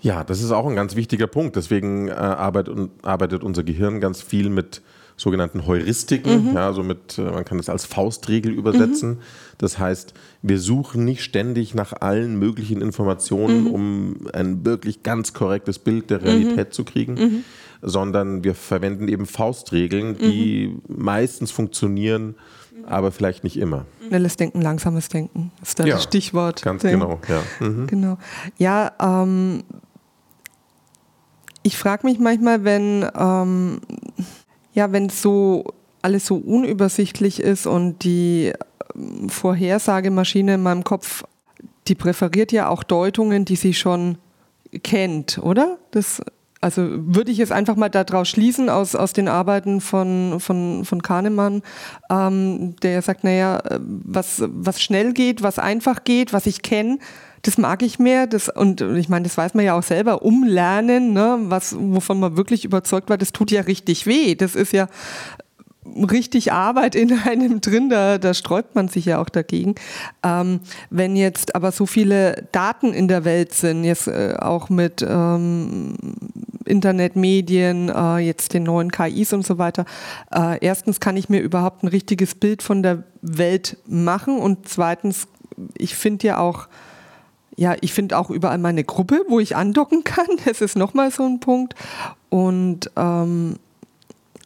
Ja, 0.00 0.22
das 0.22 0.42
ist 0.42 0.50
auch 0.50 0.66
ein 0.66 0.76
ganz 0.76 0.96
wichtiger 0.96 1.26
Punkt. 1.26 1.56
Deswegen 1.56 2.08
äh, 2.08 2.12
arbeitet, 2.12 2.90
arbeitet 3.02 3.42
unser 3.42 3.62
Gehirn 3.62 4.00
ganz 4.00 4.20
viel 4.20 4.50
mit 4.50 4.82
sogenannten 5.16 5.66
Heuristiken. 5.66 6.50
Mhm. 6.50 6.54
Ja, 6.54 6.66
also 6.66 6.82
mit, 6.82 7.18
äh, 7.18 7.22
man 7.22 7.44
kann 7.44 7.58
das 7.58 7.68
als 7.68 7.84
Faustregel 7.84 8.52
übersetzen. 8.52 9.10
Mhm. 9.10 9.18
Das 9.58 9.78
heißt, 9.78 10.14
wir 10.42 10.58
suchen 10.58 11.04
nicht 11.04 11.22
ständig 11.22 11.74
nach 11.74 11.92
allen 12.00 12.38
möglichen 12.38 12.80
Informationen, 12.80 13.64
mhm. 13.64 13.70
um 13.70 14.16
ein 14.32 14.64
wirklich 14.64 15.02
ganz 15.02 15.32
korrektes 15.32 15.78
Bild 15.78 16.10
der 16.10 16.22
Realität 16.22 16.68
mhm. 16.68 16.72
zu 16.72 16.84
kriegen, 16.84 17.14
mhm. 17.14 17.44
sondern 17.82 18.44
wir 18.44 18.54
verwenden 18.54 19.08
eben 19.08 19.26
Faustregeln, 19.26 20.18
die 20.18 20.68
mhm. 20.68 21.04
meistens 21.04 21.50
funktionieren, 21.50 22.34
aber 22.86 23.12
vielleicht 23.12 23.44
nicht 23.44 23.56
immer. 23.56 23.86
Schnelles 24.08 24.36
Denken, 24.36 24.60
langsames 24.60 25.08
Denken 25.08 25.52
ist 25.62 25.78
da 25.78 25.86
ja, 25.86 25.94
das 25.94 26.04
Stichwort. 26.04 26.62
Ganz 26.62 26.82
Denken. 26.82 27.00
genau, 27.00 27.20
ja. 27.28 27.86
Genau. 27.86 28.18
Ja, 28.58 28.92
ähm, 29.00 29.62
ich 31.62 31.78
frage 31.78 32.06
mich 32.06 32.18
manchmal, 32.18 32.64
wenn 32.64 33.06
ähm, 33.16 33.80
ja, 34.74 34.92
wenn 34.92 35.08
so 35.08 35.64
alles 36.02 36.26
so 36.26 36.36
unübersichtlich 36.36 37.40
ist 37.40 37.66
und 37.66 38.04
die 38.04 38.52
ähm, 38.94 39.30
Vorhersagemaschine 39.30 40.54
in 40.54 40.62
meinem 40.62 40.84
Kopf, 40.84 41.24
die 41.88 41.94
präferiert 41.94 42.52
ja 42.52 42.68
auch 42.68 42.82
Deutungen, 42.82 43.44
die 43.44 43.56
sie 43.56 43.72
schon 43.72 44.18
kennt, 44.82 45.38
oder? 45.38 45.78
Das, 45.92 46.20
also 46.60 46.82
würde 46.90 47.30
ich 47.30 47.38
jetzt 47.38 47.52
einfach 47.52 47.76
mal 47.76 47.88
daraus 47.88 48.28
schließen 48.28 48.68
aus, 48.68 48.94
aus 48.94 49.12
den 49.12 49.28
Arbeiten 49.28 49.80
von, 49.80 50.40
von, 50.40 50.84
von 50.84 51.02
Kahnemann, 51.02 51.62
ähm, 52.10 52.74
der 52.82 53.00
sagt, 53.00 53.24
naja, 53.24 53.58
äh, 53.60 53.78
was, 53.80 54.42
was 54.46 54.82
schnell 54.82 55.12
geht, 55.12 55.42
was 55.42 55.58
einfach 55.58 56.04
geht, 56.04 56.32
was 56.32 56.46
ich 56.46 56.62
kenne, 56.62 56.98
das 57.46 57.58
mag 57.58 57.82
ich 57.82 57.98
mehr. 57.98 58.26
Das, 58.26 58.48
und 58.48 58.80
ich 58.80 59.08
meine, 59.08 59.24
das 59.24 59.36
weiß 59.36 59.54
man 59.54 59.64
ja 59.64 59.78
auch 59.78 59.82
selber. 59.82 60.22
Umlernen, 60.22 61.12
ne, 61.12 61.38
was, 61.44 61.76
wovon 61.78 62.20
man 62.20 62.36
wirklich 62.36 62.64
überzeugt 62.64 63.10
war, 63.10 63.18
das 63.18 63.32
tut 63.32 63.50
ja 63.50 63.62
richtig 63.62 64.06
weh. 64.06 64.34
Das 64.34 64.54
ist 64.54 64.72
ja 64.72 64.88
richtig 65.86 66.52
Arbeit 66.52 66.94
in 66.94 67.12
einem 67.24 67.60
drin, 67.60 67.88
da, 67.88 68.18
da 68.18 68.34
sträubt 68.34 68.74
man 68.74 68.88
sich 68.88 69.04
ja 69.04 69.20
auch 69.20 69.28
dagegen. 69.28 69.74
Ähm, 70.22 70.60
wenn 70.90 71.16
jetzt 71.16 71.54
aber 71.54 71.72
so 71.72 71.86
viele 71.86 72.48
Daten 72.52 72.92
in 72.92 73.08
der 73.08 73.24
Welt 73.24 73.52
sind, 73.52 73.84
jetzt 73.84 74.08
äh, 74.08 74.36
auch 74.38 74.70
mit 74.70 75.04
ähm, 75.06 75.94
Internetmedien, 76.64 77.90
äh, 77.90 78.18
jetzt 78.18 78.54
den 78.54 78.64
neuen 78.64 78.90
KIs 78.90 79.32
und 79.32 79.46
so 79.46 79.58
weiter, 79.58 79.84
äh, 80.34 80.58
erstens 80.60 81.00
kann 81.00 81.16
ich 81.16 81.28
mir 81.28 81.40
überhaupt 81.40 81.82
ein 81.82 81.88
richtiges 81.88 82.34
Bild 82.34 82.62
von 82.62 82.82
der 82.82 83.04
Welt 83.20 83.76
machen 83.86 84.38
und 84.38 84.68
zweitens, 84.68 85.28
ich 85.76 85.94
finde 85.94 86.26
ja 86.26 86.38
auch, 86.38 86.68
ja, 87.56 87.76
ich 87.80 87.92
finde 87.92 88.18
auch 88.18 88.30
überall 88.30 88.58
meine 88.58 88.84
Gruppe, 88.84 89.24
wo 89.28 89.40
ich 89.40 89.56
andocken 89.56 90.04
kann. 90.04 90.26
Das 90.44 90.60
ist 90.60 90.76
nochmal 90.76 91.10
so 91.10 91.24
ein 91.24 91.40
Punkt. 91.40 91.74
Und 92.30 92.90
ähm, 92.96 93.56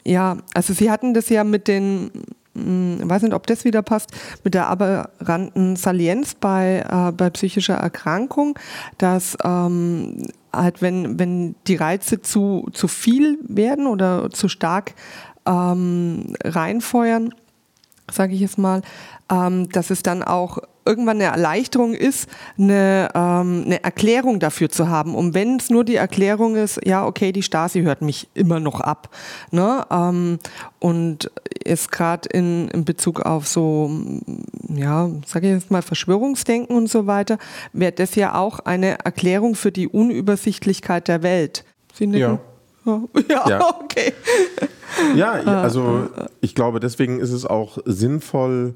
ja, 0.05 0.38
also 0.55 0.73
Sie 0.73 0.91
hatten 0.91 1.15
das 1.15 1.29
ja 1.29 1.45
mit 1.45 1.69
den, 1.69 2.11
ich 2.55 2.62
hm, 2.62 3.00
weiß 3.05 3.23
nicht, 3.23 3.35
ob 3.35 3.47
das 3.47 3.65
wieder 3.65 3.83
passt, 3.83 4.11
mit 4.45 4.55
der 4.55 4.69
aberranten 4.69 5.77
Salienz 5.77 6.35
bei, 6.35 6.85
äh, 6.88 7.12
bei 7.12 7.31
psychischer 7.31 7.75
Erkrankung, 7.75 8.59
dass 8.99 9.37
ähm, 9.45 10.27
halt, 10.53 10.83
wenn, 10.83 11.19
wenn 11.19 11.55
die 11.67 11.77
Reize 11.77 12.23
zu, 12.23 12.69
zu 12.73 12.88
viel 12.88 13.38
werden 13.43 13.87
oder 13.87 14.31
zu 14.31 14.49
stark 14.49 14.95
ähm, 15.47 16.35
reinfeuern, 16.43 17.35
sage 18.11 18.35
ich 18.35 18.41
jetzt 18.41 18.59
mal, 18.59 18.83
ähm, 19.31 19.69
dass 19.69 19.91
es 19.91 20.03
dann 20.03 20.23
auch 20.23 20.59
irgendwann 20.88 21.18
eine 21.18 21.25
Erleichterung 21.25 21.92
ist, 21.95 22.28
eine, 22.59 23.11
ähm, 23.14 23.64
eine 23.66 23.85
Erklärung 23.85 24.40
dafür 24.40 24.71
zu 24.71 24.88
haben. 24.88 25.14
Und 25.14 25.35
wenn 25.35 25.57
es 25.57 25.68
nur 25.68 25.85
die 25.85 25.97
Erklärung 25.97 26.57
ist, 26.57 26.80
ja, 26.85 27.07
okay, 27.07 27.30
die 27.33 27.42
Stasi 27.42 27.83
hört 27.83 28.00
mich 28.00 28.28
immer 28.35 28.59
noch 28.59 28.80
ab. 28.80 29.14
Ne? 29.50 29.85
Ähm, 29.90 30.38
und 30.80 31.30
ist 31.62 31.92
gerade 31.92 32.28
in, 32.30 32.68
in 32.68 32.85
Bezug 32.85 33.21
auf 33.21 33.47
so, 33.47 33.90
ja, 34.68 35.11
sage 35.26 35.49
ich 35.49 35.52
jetzt 35.52 35.71
mal, 35.71 35.83
Verschwörungsdenken 35.83 36.75
und 36.75 36.88
so 36.88 37.07
weiter, 37.07 37.38
wäre 37.73 37.92
das 37.92 38.14
ja 38.14 38.35
auch 38.35 38.61
eine 38.61 38.99
Erklärung 39.04 39.54
für 39.54 39.73
die 39.73 39.88
Unübersichtlichkeit 39.88 41.09
der 41.09 41.23
Welt. 41.23 41.64
Sie 41.92 42.07
nicken? 42.07 42.21
Ja. 42.21 42.40
Ja, 43.28 43.49
ja, 43.49 43.75
okay. 43.83 44.12
Ja, 45.14 45.33
also 45.33 46.09
ich 46.40 46.54
glaube, 46.54 46.80
deswegen 46.80 47.21
ist 47.21 47.30
es 47.30 47.45
auch 47.45 47.78
sinnvoll, 47.85 48.75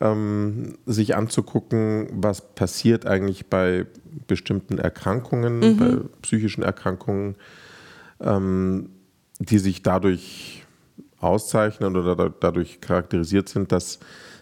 ähm, 0.00 0.78
sich 0.86 1.16
anzugucken, 1.16 2.08
was 2.12 2.54
passiert 2.54 3.06
eigentlich 3.06 3.46
bei 3.46 3.86
bestimmten 4.26 4.78
Erkrankungen, 4.78 5.58
mhm. 5.58 5.76
bei 5.76 5.96
psychischen 6.22 6.62
Erkrankungen, 6.62 7.36
ähm, 8.20 8.90
die 9.38 9.58
sich 9.58 9.82
dadurch 9.82 10.64
auszeichnen 11.20 11.96
oder 11.96 12.30
dadurch 12.30 12.80
charakterisiert 12.80 13.48
sind, 13.48 13.72
dass 13.72 14.00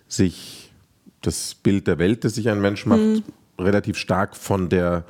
sich 0.08 0.72
das 1.20 1.54
Bild 1.54 1.86
der 1.86 1.98
Welt, 1.98 2.24
das 2.24 2.34
sich 2.34 2.48
ein 2.48 2.60
Mensch 2.60 2.86
macht, 2.86 3.00
mhm. 3.00 3.22
relativ 3.58 3.98
stark 3.98 4.36
von 4.36 4.68
der 4.68 5.04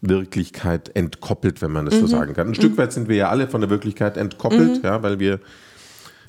Wirklichkeit 0.00 0.94
entkoppelt, 0.94 1.62
wenn 1.62 1.72
man 1.72 1.86
das 1.86 1.96
mhm. 1.96 2.00
so 2.00 2.06
sagen 2.06 2.34
kann. 2.34 2.48
Ein 2.48 2.54
Stück 2.54 2.72
mhm. 2.72 2.78
weit 2.78 2.92
sind 2.92 3.08
wir 3.08 3.16
ja 3.16 3.28
alle 3.28 3.48
von 3.48 3.60
der 3.60 3.70
Wirklichkeit 3.70 4.16
entkoppelt, 4.16 4.78
mhm. 4.78 4.84
ja, 4.84 5.02
weil 5.02 5.18
wir 5.18 5.40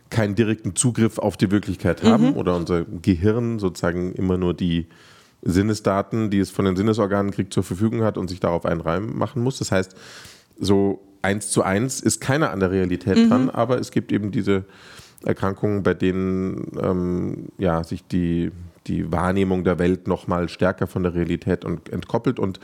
keinen 0.09 0.35
direkten 0.35 0.75
Zugriff 0.75 1.17
auf 1.19 1.37
die 1.37 1.51
Wirklichkeit 1.51 2.03
haben 2.03 2.31
mhm. 2.31 2.37
oder 2.37 2.55
unser 2.55 2.85
Gehirn 2.85 3.59
sozusagen 3.59 4.13
immer 4.13 4.37
nur 4.37 4.53
die 4.53 4.87
Sinnesdaten, 5.41 6.29
die 6.29 6.39
es 6.39 6.49
von 6.49 6.65
den 6.65 6.75
Sinnesorganen 6.75 7.31
kriegt, 7.31 7.53
zur 7.53 7.63
Verfügung 7.63 8.03
hat 8.03 8.17
und 8.17 8.29
sich 8.29 8.39
darauf 8.39 8.65
einen 8.65 8.81
Reim 8.81 9.17
machen 9.17 9.43
muss. 9.43 9.59
Das 9.59 9.71
heißt, 9.71 9.95
so 10.59 11.03
eins 11.21 11.49
zu 11.49 11.63
eins 11.63 11.99
ist 11.99 12.21
keiner 12.21 12.51
an 12.51 12.59
der 12.59 12.71
Realität 12.71 13.17
mhm. 13.17 13.29
dran, 13.29 13.49
aber 13.49 13.79
es 13.79 13.91
gibt 13.91 14.11
eben 14.11 14.31
diese 14.31 14.65
Erkrankungen, 15.25 15.83
bei 15.83 15.93
denen 15.93 16.71
ähm, 16.81 17.47
ja, 17.57 17.83
sich 17.83 18.05
die, 18.05 18.51
die 18.87 19.11
Wahrnehmung 19.11 19.63
der 19.63 19.79
Welt 19.79 20.07
nochmal 20.07 20.49
stärker 20.49 20.87
von 20.87 21.03
der 21.03 21.13
Realität 21.13 21.65
und, 21.65 21.89
entkoppelt 21.89 22.39
und 22.39 22.59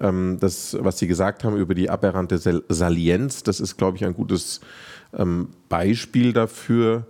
ähm, 0.00 0.38
das, 0.40 0.76
was 0.80 0.98
Sie 0.98 1.06
gesagt 1.06 1.44
haben 1.44 1.56
über 1.56 1.74
die 1.74 1.90
aberrante 1.90 2.38
Salienz, 2.68 3.42
das 3.42 3.60
ist, 3.60 3.76
glaube 3.76 3.96
ich, 3.96 4.04
ein 4.04 4.14
gutes 4.14 4.60
ähm, 5.16 5.48
Beispiel 5.68 6.32
dafür, 6.32 7.06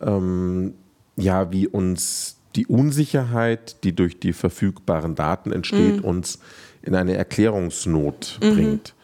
ähm, 0.00 0.74
ja, 1.16 1.52
wie 1.52 1.68
uns 1.68 2.38
die 2.56 2.66
Unsicherheit, 2.66 3.82
die 3.84 3.94
durch 3.94 4.20
die 4.20 4.32
verfügbaren 4.32 5.14
Daten 5.14 5.52
entsteht, 5.52 5.98
mhm. 5.98 6.04
uns 6.04 6.38
in 6.82 6.94
eine 6.94 7.14
Erklärungsnot 7.16 8.38
mhm. 8.42 8.54
bringt. 8.54 8.94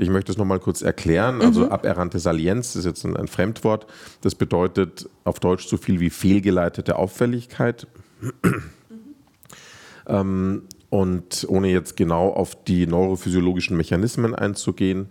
Ich 0.00 0.10
möchte 0.10 0.30
es 0.30 0.38
nochmal 0.38 0.60
kurz 0.60 0.82
erklären. 0.82 1.42
Also 1.42 1.64
mhm. 1.66 1.72
aberrante 1.72 2.18
Salienz 2.18 2.76
ist 2.76 2.84
jetzt 2.84 3.04
ein, 3.04 3.16
ein, 3.16 3.26
Fremdwort. 3.26 3.86
Das 4.20 4.34
bedeutet 4.34 5.08
auf 5.24 5.40
Deutsch 5.40 5.66
so 5.66 5.76
viel 5.76 6.00
wie 6.00 6.10
fehlgeleitete 6.10 6.96
Auffälligkeit. 6.96 7.86
Mhm. 8.20 8.62
Ähm, 10.06 10.62
und 10.90 11.46
ohne 11.48 11.68
jetzt 11.68 11.96
genau 11.96 12.30
auf 12.30 12.64
die 12.64 12.86
neurophysiologischen 12.86 13.76
Mechanismen 13.76 14.34
einzugehen, 14.34 15.08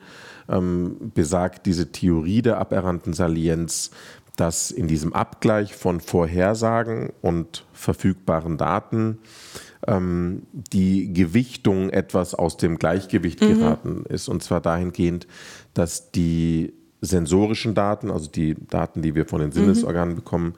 ähm, 0.50 1.12
besagt 1.13 1.65
diese 1.65 1.91
Theorie 1.91 2.41
der 2.41 2.57
aberranten 2.57 3.13
Salienz, 3.13 3.91
dass 4.38 4.72
in 4.72 4.88
diesem 4.88 5.13
Abgleich 5.13 5.75
von 5.75 6.00
Vorhersagen 6.00 7.12
und 7.22 7.65
verfügbaren 7.74 8.57
Daten 8.57 9.17
ähm, 9.86 10.43
die 10.53 11.12
Gewichtung 11.12 11.89
etwas 11.89 12.34
aus 12.34 12.58
dem 12.58 12.78
Gleichgewicht 12.78 13.41
mhm. 13.41 13.47
geraten 13.47 14.06
ist. 14.08 14.30
Und 14.30 14.43
zwar 14.43 14.62
dahingehend, 14.62 15.28
dass 15.73 16.12
die 16.12 16.73
sensorischen 17.02 17.75
Daten, 17.75 18.10
also 18.12 18.30
die 18.30 18.56
Daten, 18.56 19.02
die 19.02 19.15
wir 19.15 19.25
von 19.25 19.41
den 19.41 19.52
Sinnesorganen 19.52 20.13
mhm. 20.13 20.17
bekommen, 20.17 20.54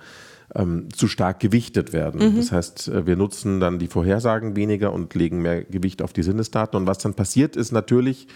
ähm, 0.55 0.87
zu 0.93 1.07
stark 1.07 1.39
gewichtet 1.39 1.93
werden. 1.93 2.33
Mhm. 2.33 2.37
Das 2.37 2.51
heißt, 2.51 2.87
äh, 2.87 3.05
wir 3.05 3.15
nutzen 3.15 3.59
dann 3.59 3.79
die 3.79 3.87
Vorhersagen 3.87 4.55
weniger 4.55 4.93
und 4.93 5.13
legen 5.15 5.41
mehr 5.41 5.63
Gewicht 5.63 6.01
auf 6.01 6.13
die 6.13 6.23
Sinnesdaten. 6.23 6.77
Und 6.77 6.87
was 6.87 6.99
dann 6.99 7.13
passiert, 7.13 7.55
ist 7.55 7.71
natürlich, 7.71 8.27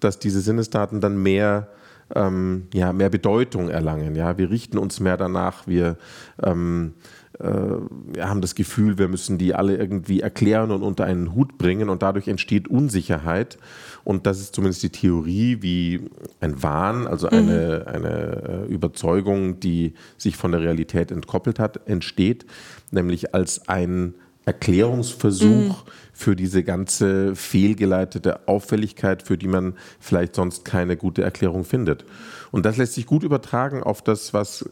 dass 0.00 0.18
diese 0.18 0.40
Sinnesdaten 0.40 1.00
dann 1.00 1.22
mehr 1.22 1.68
ähm, 2.14 2.68
ja, 2.72 2.92
mehr 2.92 3.10
Bedeutung 3.10 3.68
erlangen. 3.68 4.14
Ja? 4.14 4.38
Wir 4.38 4.50
richten 4.50 4.78
uns 4.78 5.00
mehr 5.00 5.16
danach, 5.16 5.66
wir 5.66 5.96
ähm, 6.42 6.94
äh, 7.38 8.20
haben 8.20 8.40
das 8.40 8.54
Gefühl, 8.54 8.98
wir 8.98 9.08
müssen 9.08 9.38
die 9.38 9.54
alle 9.54 9.76
irgendwie 9.76 10.20
erklären 10.20 10.70
und 10.70 10.82
unter 10.82 11.04
einen 11.04 11.34
Hut 11.34 11.58
bringen 11.58 11.88
und 11.88 12.02
dadurch 12.02 12.28
entsteht 12.28 12.68
Unsicherheit. 12.68 13.58
Und 14.04 14.26
das 14.26 14.40
ist 14.40 14.54
zumindest 14.54 14.82
die 14.82 14.90
Theorie, 14.90 15.58
wie 15.60 16.08
ein 16.40 16.62
Wahn, 16.62 17.06
also 17.06 17.28
eine, 17.28 17.84
mhm. 17.86 17.94
eine 17.94 18.66
äh, 18.68 18.72
Überzeugung, 18.72 19.60
die 19.60 19.94
sich 20.16 20.36
von 20.36 20.52
der 20.52 20.60
Realität 20.60 21.10
entkoppelt 21.10 21.58
hat, 21.58 21.88
entsteht, 21.88 22.46
nämlich 22.90 23.34
als 23.34 23.68
ein 23.68 24.14
Erklärungsversuch 24.46 25.84
mhm. 25.84 25.90
für 26.12 26.36
diese 26.36 26.62
ganze 26.62 27.34
fehlgeleitete 27.34 28.46
Auffälligkeit, 28.48 29.24
für 29.24 29.36
die 29.36 29.48
man 29.48 29.74
vielleicht 29.98 30.36
sonst 30.36 30.64
keine 30.64 30.96
gute 30.96 31.22
Erklärung 31.22 31.64
findet. 31.64 32.04
Und 32.52 32.64
das 32.64 32.76
lässt 32.76 32.94
sich 32.94 33.06
gut 33.06 33.24
übertragen 33.24 33.82
auf 33.82 34.02
das, 34.02 34.32
was 34.32 34.64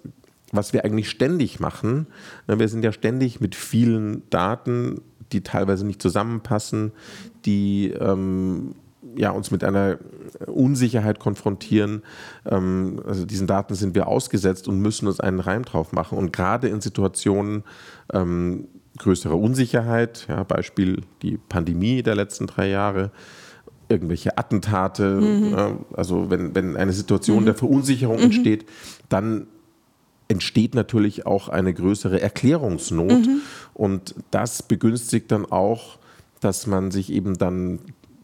was 0.57 0.73
wir 0.73 0.85
eigentlich 0.85 1.11
ständig 1.11 1.61
machen. 1.61 2.07
Wir 2.47 2.69
sind 2.69 2.85
ja 2.85 2.93
ständig 2.93 3.41
mit 3.41 3.55
vielen 3.55 4.29
Daten, 4.31 5.01
die 5.33 5.43
teilweise 5.43 5.87
nicht 5.87 6.01
zusammenpassen, 6.01 6.93
die 7.45 7.91
ähm, 7.91 8.75
ja, 9.17 9.31
uns 9.31 9.51
mit 9.51 9.65
einer 9.65 9.99
Unsicherheit 10.47 11.19
konfrontieren. 11.19 12.03
Ähm, 12.47 13.01
also 13.07 13.25
diesen 13.25 13.47
Daten 13.47 13.75
sind 13.75 13.95
wir 13.95 14.09
ausgesetzt 14.09 14.69
und 14.69 14.81
müssen 14.81 15.07
uns 15.07 15.21
einen 15.21 15.41
Reim 15.41 15.65
drauf 15.65 15.93
machen. 15.93 16.19
Und 16.19 16.33
gerade 16.33 16.69
in 16.69 16.81
Situationen 16.81 17.65
ähm, 18.13 18.69
größerer 18.99 19.39
Unsicherheit, 19.39 20.27
ja, 20.29 20.43
Beispiel 20.45 21.03
die 21.23 21.37
Pandemie 21.37 22.03
der 22.03 22.15
letzten 22.15 22.47
drei 22.47 22.69
Jahre, 22.69 23.11
irgendwelche 23.89 24.39
Attentate, 24.39 25.21
mhm. 25.21 25.85
also 25.93 26.31
wenn, 26.31 26.55
wenn 26.55 26.77
eine 26.77 26.93
Situation 26.93 27.41
mhm. 27.41 27.47
der 27.47 27.55
Verunsicherung 27.55 28.17
mhm. 28.17 28.25
entsteht, 28.25 28.67
dann 29.09 29.47
entsteht 30.29 30.75
natürlich 30.75 31.27
auch 31.27 31.49
eine 31.49 31.75
größere 31.75 32.21
Erklärungsnot. 32.21 33.27
Mhm. 33.27 33.41
Und 33.75 34.15
das 34.31 34.63
begünstigt 34.63 35.31
dann 35.31 35.45
auch, 35.47 35.99
dass 36.41 36.67
man 36.67 36.91
sich 36.91 37.13
eben 37.13 37.37
dann 37.39 37.81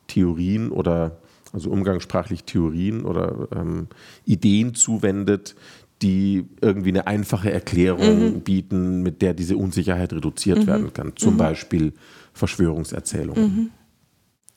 Theorien 0.06 0.70
oder 0.70 1.18
also 1.52 1.70
umgangssprachlich 1.70 2.44
Theorien 2.44 3.04
oder 3.04 3.48
ähm, 3.54 3.88
Ideen 4.24 4.74
zuwendet, 4.74 5.56
die 6.02 6.46
irgendwie 6.60 6.90
eine 6.90 7.06
einfache 7.06 7.52
Erklärung 7.52 8.34
mhm. 8.34 8.40
bieten, 8.40 9.02
mit 9.02 9.20
der 9.20 9.34
diese 9.34 9.56
Unsicherheit 9.56 10.12
reduziert 10.12 10.60
mhm. 10.60 10.66
werden 10.66 10.92
kann. 10.92 11.12
Zum 11.16 11.34
mhm. 11.34 11.38
Beispiel 11.38 11.92
Verschwörungserzählungen. 12.32 13.42
Mhm. 13.44 13.70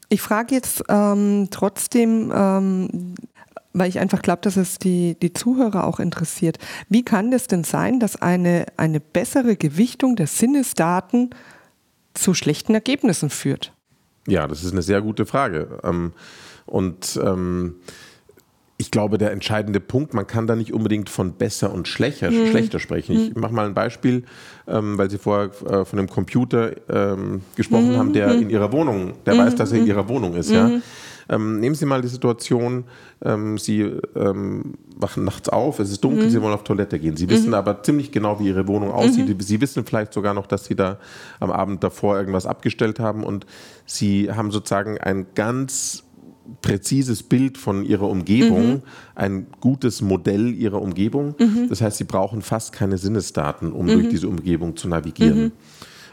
Ich 0.10 0.22
frage 0.22 0.54
jetzt 0.54 0.84
ähm, 0.90 1.48
trotzdem, 1.50 2.32
ähm, 2.34 3.16
weil 3.74 3.90
ich 3.90 4.00
einfach 4.00 4.22
glaube, 4.22 4.42
dass 4.42 4.56
es 4.56 4.78
die, 4.78 5.18
die 5.20 5.34
Zuhörer 5.34 5.86
auch 5.86 6.00
interessiert. 6.00 6.60
Wie 6.90 7.04
kann 7.04 7.32
das 7.32 7.48
denn 7.48 7.64
sein, 7.64 8.00
dass 8.00 8.22
eine, 8.22 8.68
eine 8.78 9.00
bessere 9.00 9.56
Gewichtung 9.56 10.16
der 10.16 10.28
Sinnesdaten 10.28 11.32
zu 12.14 12.34
schlechten 12.34 12.76
Ergebnissen 12.76 13.30
führt? 13.30 13.74
Ja, 14.28 14.48
das 14.48 14.64
ist 14.64 14.72
eine 14.72 14.84
sehr 14.84 15.02
gute 15.02 15.26
Frage. 15.26 15.80
Ähm, 15.84 16.14
und 16.66 17.20
ähm, 17.22 17.76
ich 18.78 18.92
glaube, 18.92 19.18
der 19.18 19.32
entscheidende 19.32 19.80
Punkt, 19.80 20.14
man 20.14 20.28
kann 20.28 20.48
da 20.48 20.56
nicht 20.56 20.74
unbedingt 20.74 21.10
von 21.10 21.34
besser 21.34 21.74
und 21.74 21.88
schlechter, 21.88 22.30
hm. 22.30 22.48
schlechter 22.48 22.80
sprechen. 22.80 23.16
Ich 23.16 23.34
hm. 23.34 23.42
mache 23.42 23.54
mal 23.54 23.66
ein 23.66 23.74
Beispiel, 23.74 24.24
ähm, 24.68 24.98
weil 24.98 25.10
Sie 25.10 25.18
vorher 25.18 25.52
äh, 25.66 25.86
von 25.86 26.00
einem 26.00 26.10
Computer 26.10 26.72
gesprochen 27.56 27.90
hm. 27.90 27.98
haben, 27.98 28.14
der 28.14 28.32
hm. 28.32 28.44
in 28.44 28.50
Ihrer 28.50 28.72
Wohnung, 28.72 29.14
der 29.26 29.38
weiß, 29.38 29.56
dass 29.56 29.72
er 29.72 29.80
in 29.80 29.84
hm. 29.84 29.90
Ihrer 29.90 30.10
Wohnung 30.10 30.36
ist. 30.36 30.52
Ja? 30.52 30.70
Ähm, 31.30 31.60
nehmen 31.60 31.76
Sie 31.76 31.86
mal 31.86 32.02
die 32.02 32.08
Situation, 32.08 32.86
ähm, 33.24 33.58
Sie 33.58 33.82
ähm, 34.16 34.74
wachen 34.96 35.24
nachts 35.24 35.50
auf, 35.50 35.80
es 35.80 35.92
ist 35.92 36.04
dunkel, 36.04 36.26
mhm. 36.26 36.30
Sie 36.30 36.42
wollen 36.42 36.54
auf 36.54 36.64
Toilette 36.64 37.00
gehen. 37.00 37.18
Sie 37.18 37.30
wissen 37.30 37.50
mhm. 37.50 37.54
aber 37.56 37.84
ziemlich 37.84 38.12
genau, 38.12 38.40
wie 38.40 38.48
Ihre 38.48 38.68
Wohnung 38.68 38.92
aussieht. 38.92 39.28
Mhm. 39.28 39.40
Sie 39.40 39.62
wissen 39.62 39.86
vielleicht 39.86 40.14
sogar 40.14 40.34
noch, 40.34 40.48
dass 40.48 40.66
Sie 40.66 40.76
da 40.76 41.00
am 41.40 41.52
Abend 41.52 41.84
davor 41.84 42.18
irgendwas 42.18 42.46
abgestellt 42.46 43.00
haben 43.00 43.24
und 43.24 43.46
Sie 43.86 44.32
haben 44.32 44.52
sozusagen 44.52 44.98
ein 44.98 45.28
ganz 45.36 46.04
präzises 46.62 47.24
Bild 47.24 47.58
von 47.58 47.86
ihrer 47.86 48.10
Umgebung, 48.10 48.74
mhm. 48.74 48.82
ein 49.16 49.48
gutes 49.62 50.02
Modell 50.02 50.54
ihrer 50.54 50.82
Umgebung. 50.82 51.36
Mhm. 51.40 51.70
Das 51.70 51.82
heißt, 51.82 51.98
sie 51.98 52.04
brauchen 52.04 52.42
fast 52.42 52.74
keine 52.74 52.98
Sinnesdaten, 52.98 53.72
um 53.72 53.86
mhm. 53.86 53.92
durch 53.92 54.10
diese 54.10 54.28
Umgebung 54.28 54.76
zu 54.76 54.88
navigieren. 54.88 55.54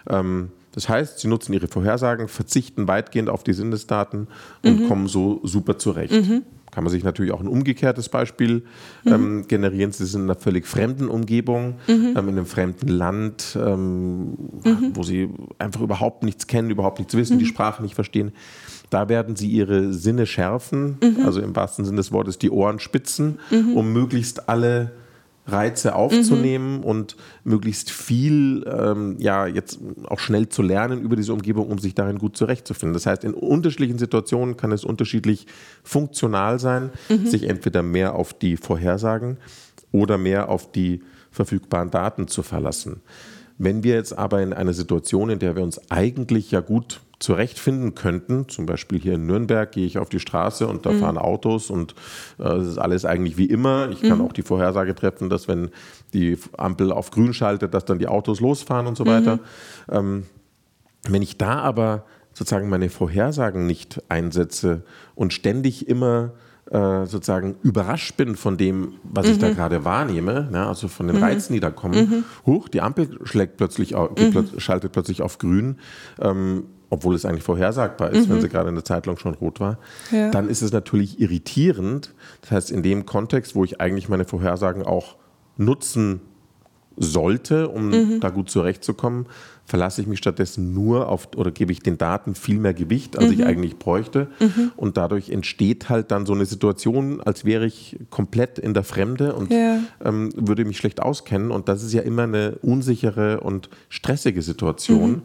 Ähm, 0.08 0.50
Das 0.72 0.88
heißt, 0.88 1.18
sie 1.18 1.28
nutzen 1.28 1.52
ihre 1.52 1.66
Vorhersagen, 1.66 2.28
verzichten 2.28 2.86
weitgehend 2.86 3.28
auf 3.28 3.42
die 3.42 3.52
Sinnesdaten 3.52 4.28
und 4.64 4.82
mhm. 4.82 4.88
kommen 4.88 5.08
so 5.08 5.40
super 5.42 5.78
zurecht. 5.78 6.12
Mhm. 6.12 6.42
Kann 6.70 6.84
man 6.84 6.92
sich 6.92 7.02
natürlich 7.02 7.32
auch 7.32 7.40
ein 7.40 7.48
umgekehrtes 7.48 8.08
Beispiel 8.08 8.62
mhm. 9.02 9.12
ähm, 9.12 9.48
generieren. 9.48 9.90
Sie 9.90 10.06
sind 10.06 10.22
in 10.22 10.30
einer 10.30 10.38
völlig 10.38 10.66
fremden 10.66 11.08
Umgebung, 11.08 11.74
mhm. 11.88 12.14
ähm, 12.16 12.16
in 12.16 12.28
einem 12.28 12.46
fremden 12.46 12.88
Land, 12.88 13.58
ähm, 13.60 14.36
mhm. 14.62 14.92
wo 14.94 15.02
sie 15.02 15.30
einfach 15.58 15.80
überhaupt 15.80 16.22
nichts 16.22 16.46
kennen, 16.46 16.70
überhaupt 16.70 17.00
nichts 17.00 17.16
wissen, 17.16 17.40
die 17.40 17.46
Sprache 17.46 17.82
nicht 17.82 17.96
verstehen. 17.96 18.30
Da 18.88 19.08
werden 19.08 19.34
sie 19.36 19.48
ihre 19.48 19.92
Sinne 19.92 20.26
schärfen, 20.26 20.98
also 21.24 21.40
im 21.40 21.54
wahrsten 21.54 21.84
Sinne 21.84 21.98
des 21.98 22.10
Wortes 22.10 22.38
die 22.38 22.50
Ohren 22.50 22.80
spitzen, 22.80 23.38
um 23.50 23.92
möglichst 23.92 24.48
alle 24.48 24.90
Reize 25.50 25.94
aufzunehmen 25.94 26.78
mhm. 26.78 26.84
und 26.84 27.16
möglichst 27.44 27.90
viel, 27.90 28.64
ähm, 28.66 29.16
ja, 29.18 29.46
jetzt 29.46 29.78
auch 30.06 30.18
schnell 30.18 30.48
zu 30.48 30.62
lernen 30.62 31.00
über 31.00 31.16
diese 31.16 31.32
Umgebung, 31.32 31.68
um 31.68 31.78
sich 31.78 31.94
darin 31.94 32.18
gut 32.18 32.36
zurechtzufinden. 32.36 32.94
Das 32.94 33.06
heißt, 33.06 33.24
in 33.24 33.34
unterschiedlichen 33.34 33.98
Situationen 33.98 34.56
kann 34.56 34.72
es 34.72 34.84
unterschiedlich 34.84 35.46
funktional 35.82 36.58
sein, 36.58 36.90
mhm. 37.08 37.26
sich 37.26 37.44
entweder 37.44 37.82
mehr 37.82 38.14
auf 38.14 38.34
die 38.34 38.56
Vorhersagen 38.56 39.38
oder 39.92 40.18
mehr 40.18 40.48
auf 40.48 40.70
die 40.70 41.02
verfügbaren 41.30 41.90
Daten 41.90 42.28
zu 42.28 42.42
verlassen. 42.42 43.00
Wenn 43.58 43.84
wir 43.84 43.94
jetzt 43.94 44.16
aber 44.16 44.42
in 44.42 44.52
einer 44.52 44.72
Situation, 44.72 45.30
in 45.30 45.38
der 45.38 45.54
wir 45.54 45.62
uns 45.62 45.90
eigentlich 45.90 46.50
ja 46.50 46.60
gut 46.60 47.00
zurechtfinden 47.20 47.94
könnten. 47.94 48.48
Zum 48.48 48.66
Beispiel 48.66 48.98
hier 48.98 49.14
in 49.14 49.26
Nürnberg 49.26 49.70
gehe 49.70 49.86
ich 49.86 49.98
auf 49.98 50.08
die 50.08 50.18
Straße 50.18 50.66
und 50.66 50.86
da 50.86 50.90
mhm. 50.90 51.00
fahren 51.00 51.18
Autos 51.18 51.70
und 51.70 51.94
äh, 52.38 52.48
es 52.48 52.66
ist 52.66 52.78
alles 52.78 53.04
eigentlich 53.04 53.36
wie 53.36 53.44
immer. 53.44 53.90
Ich 53.90 54.00
kann 54.00 54.18
mhm. 54.18 54.24
auch 54.24 54.32
die 54.32 54.42
Vorhersage 54.42 54.94
treffen, 54.94 55.28
dass 55.28 55.46
wenn 55.46 55.70
die 56.14 56.38
Ampel 56.56 56.90
auf 56.90 57.10
grün 57.10 57.34
schaltet, 57.34 57.74
dass 57.74 57.84
dann 57.84 57.98
die 57.98 58.08
Autos 58.08 58.40
losfahren 58.40 58.86
und 58.86 58.96
so 58.96 59.06
weiter. 59.06 59.36
Mhm. 59.36 59.40
Ähm, 59.90 60.26
wenn 61.08 61.22
ich 61.22 61.36
da 61.36 61.60
aber 61.60 62.04
sozusagen 62.32 62.68
meine 62.70 62.88
Vorhersagen 62.88 63.66
nicht 63.66 64.02
einsetze 64.08 64.82
und 65.14 65.34
ständig 65.34 65.88
immer 65.88 66.32
äh, 66.70 67.04
sozusagen 67.04 67.56
überrascht 67.62 68.16
bin 68.16 68.34
von 68.34 68.56
dem, 68.56 68.94
was 69.02 69.26
mhm. 69.26 69.32
ich 69.32 69.38
da 69.38 69.48
mhm. 69.48 69.54
gerade 69.56 69.84
wahrnehme, 69.84 70.48
ja, 70.52 70.68
also 70.68 70.88
von 70.88 71.06
den 71.06 71.16
mhm. 71.16 71.22
Reizen, 71.22 71.52
die 71.52 71.60
da 71.60 71.70
kommen. 71.70 72.08
Mhm. 72.08 72.24
Huch, 72.46 72.68
die 72.68 72.80
Ampel 72.80 73.18
schlägt 73.24 73.58
plötzlich 73.58 73.94
auf, 73.94 74.10
mhm. 74.18 74.58
schaltet 74.58 74.92
plötzlich 74.92 75.20
auf 75.20 75.36
grün. 75.36 75.76
Ähm, 76.18 76.64
obwohl 76.90 77.14
es 77.14 77.24
eigentlich 77.24 77.44
vorhersagbar 77.44 78.10
ist, 78.10 78.28
mhm. 78.28 78.34
wenn 78.34 78.40
sie 78.40 78.48
gerade 78.48 78.68
eine 78.68 78.82
Zeit 78.84 79.06
lang 79.06 79.16
schon 79.16 79.34
rot 79.34 79.60
war, 79.60 79.78
ja. 80.10 80.30
dann 80.30 80.48
ist 80.48 80.60
es 80.60 80.72
natürlich 80.72 81.20
irritierend. 81.20 82.12
Das 82.42 82.50
heißt, 82.50 82.70
in 82.70 82.82
dem 82.82 83.06
Kontext, 83.06 83.54
wo 83.54 83.64
ich 83.64 83.80
eigentlich 83.80 84.08
meine 84.08 84.24
Vorhersagen 84.24 84.82
auch 84.82 85.16
nutzen 85.56 86.20
sollte, 86.96 87.68
um 87.68 87.90
mhm. 87.90 88.20
da 88.20 88.30
gut 88.30 88.50
zurechtzukommen, 88.50 89.26
verlasse 89.70 90.00
ich 90.00 90.08
mich 90.08 90.18
stattdessen 90.18 90.74
nur 90.74 91.08
auf 91.08 91.28
oder 91.36 91.52
gebe 91.52 91.70
ich 91.70 91.78
den 91.78 91.96
Daten 91.96 92.34
viel 92.34 92.58
mehr 92.58 92.74
Gewicht, 92.74 93.16
als 93.16 93.28
mhm. 93.28 93.32
ich 93.34 93.46
eigentlich 93.46 93.78
bräuchte. 93.78 94.26
Mhm. 94.40 94.72
Und 94.76 94.96
dadurch 94.96 95.30
entsteht 95.30 95.88
halt 95.88 96.10
dann 96.10 96.26
so 96.26 96.32
eine 96.32 96.44
Situation, 96.44 97.20
als 97.20 97.44
wäre 97.44 97.66
ich 97.66 97.96
komplett 98.10 98.58
in 98.58 98.74
der 98.74 98.82
Fremde 98.82 99.32
und 99.32 99.52
ja. 99.52 99.78
ähm, 100.04 100.32
würde 100.34 100.64
mich 100.64 100.76
schlecht 100.76 101.00
auskennen. 101.00 101.52
Und 101.52 101.68
das 101.68 101.84
ist 101.84 101.92
ja 101.92 102.02
immer 102.02 102.24
eine 102.24 102.58
unsichere 102.62 103.42
und 103.42 103.70
stressige 103.88 104.42
Situation. 104.42 105.10
Mhm. 105.10 105.22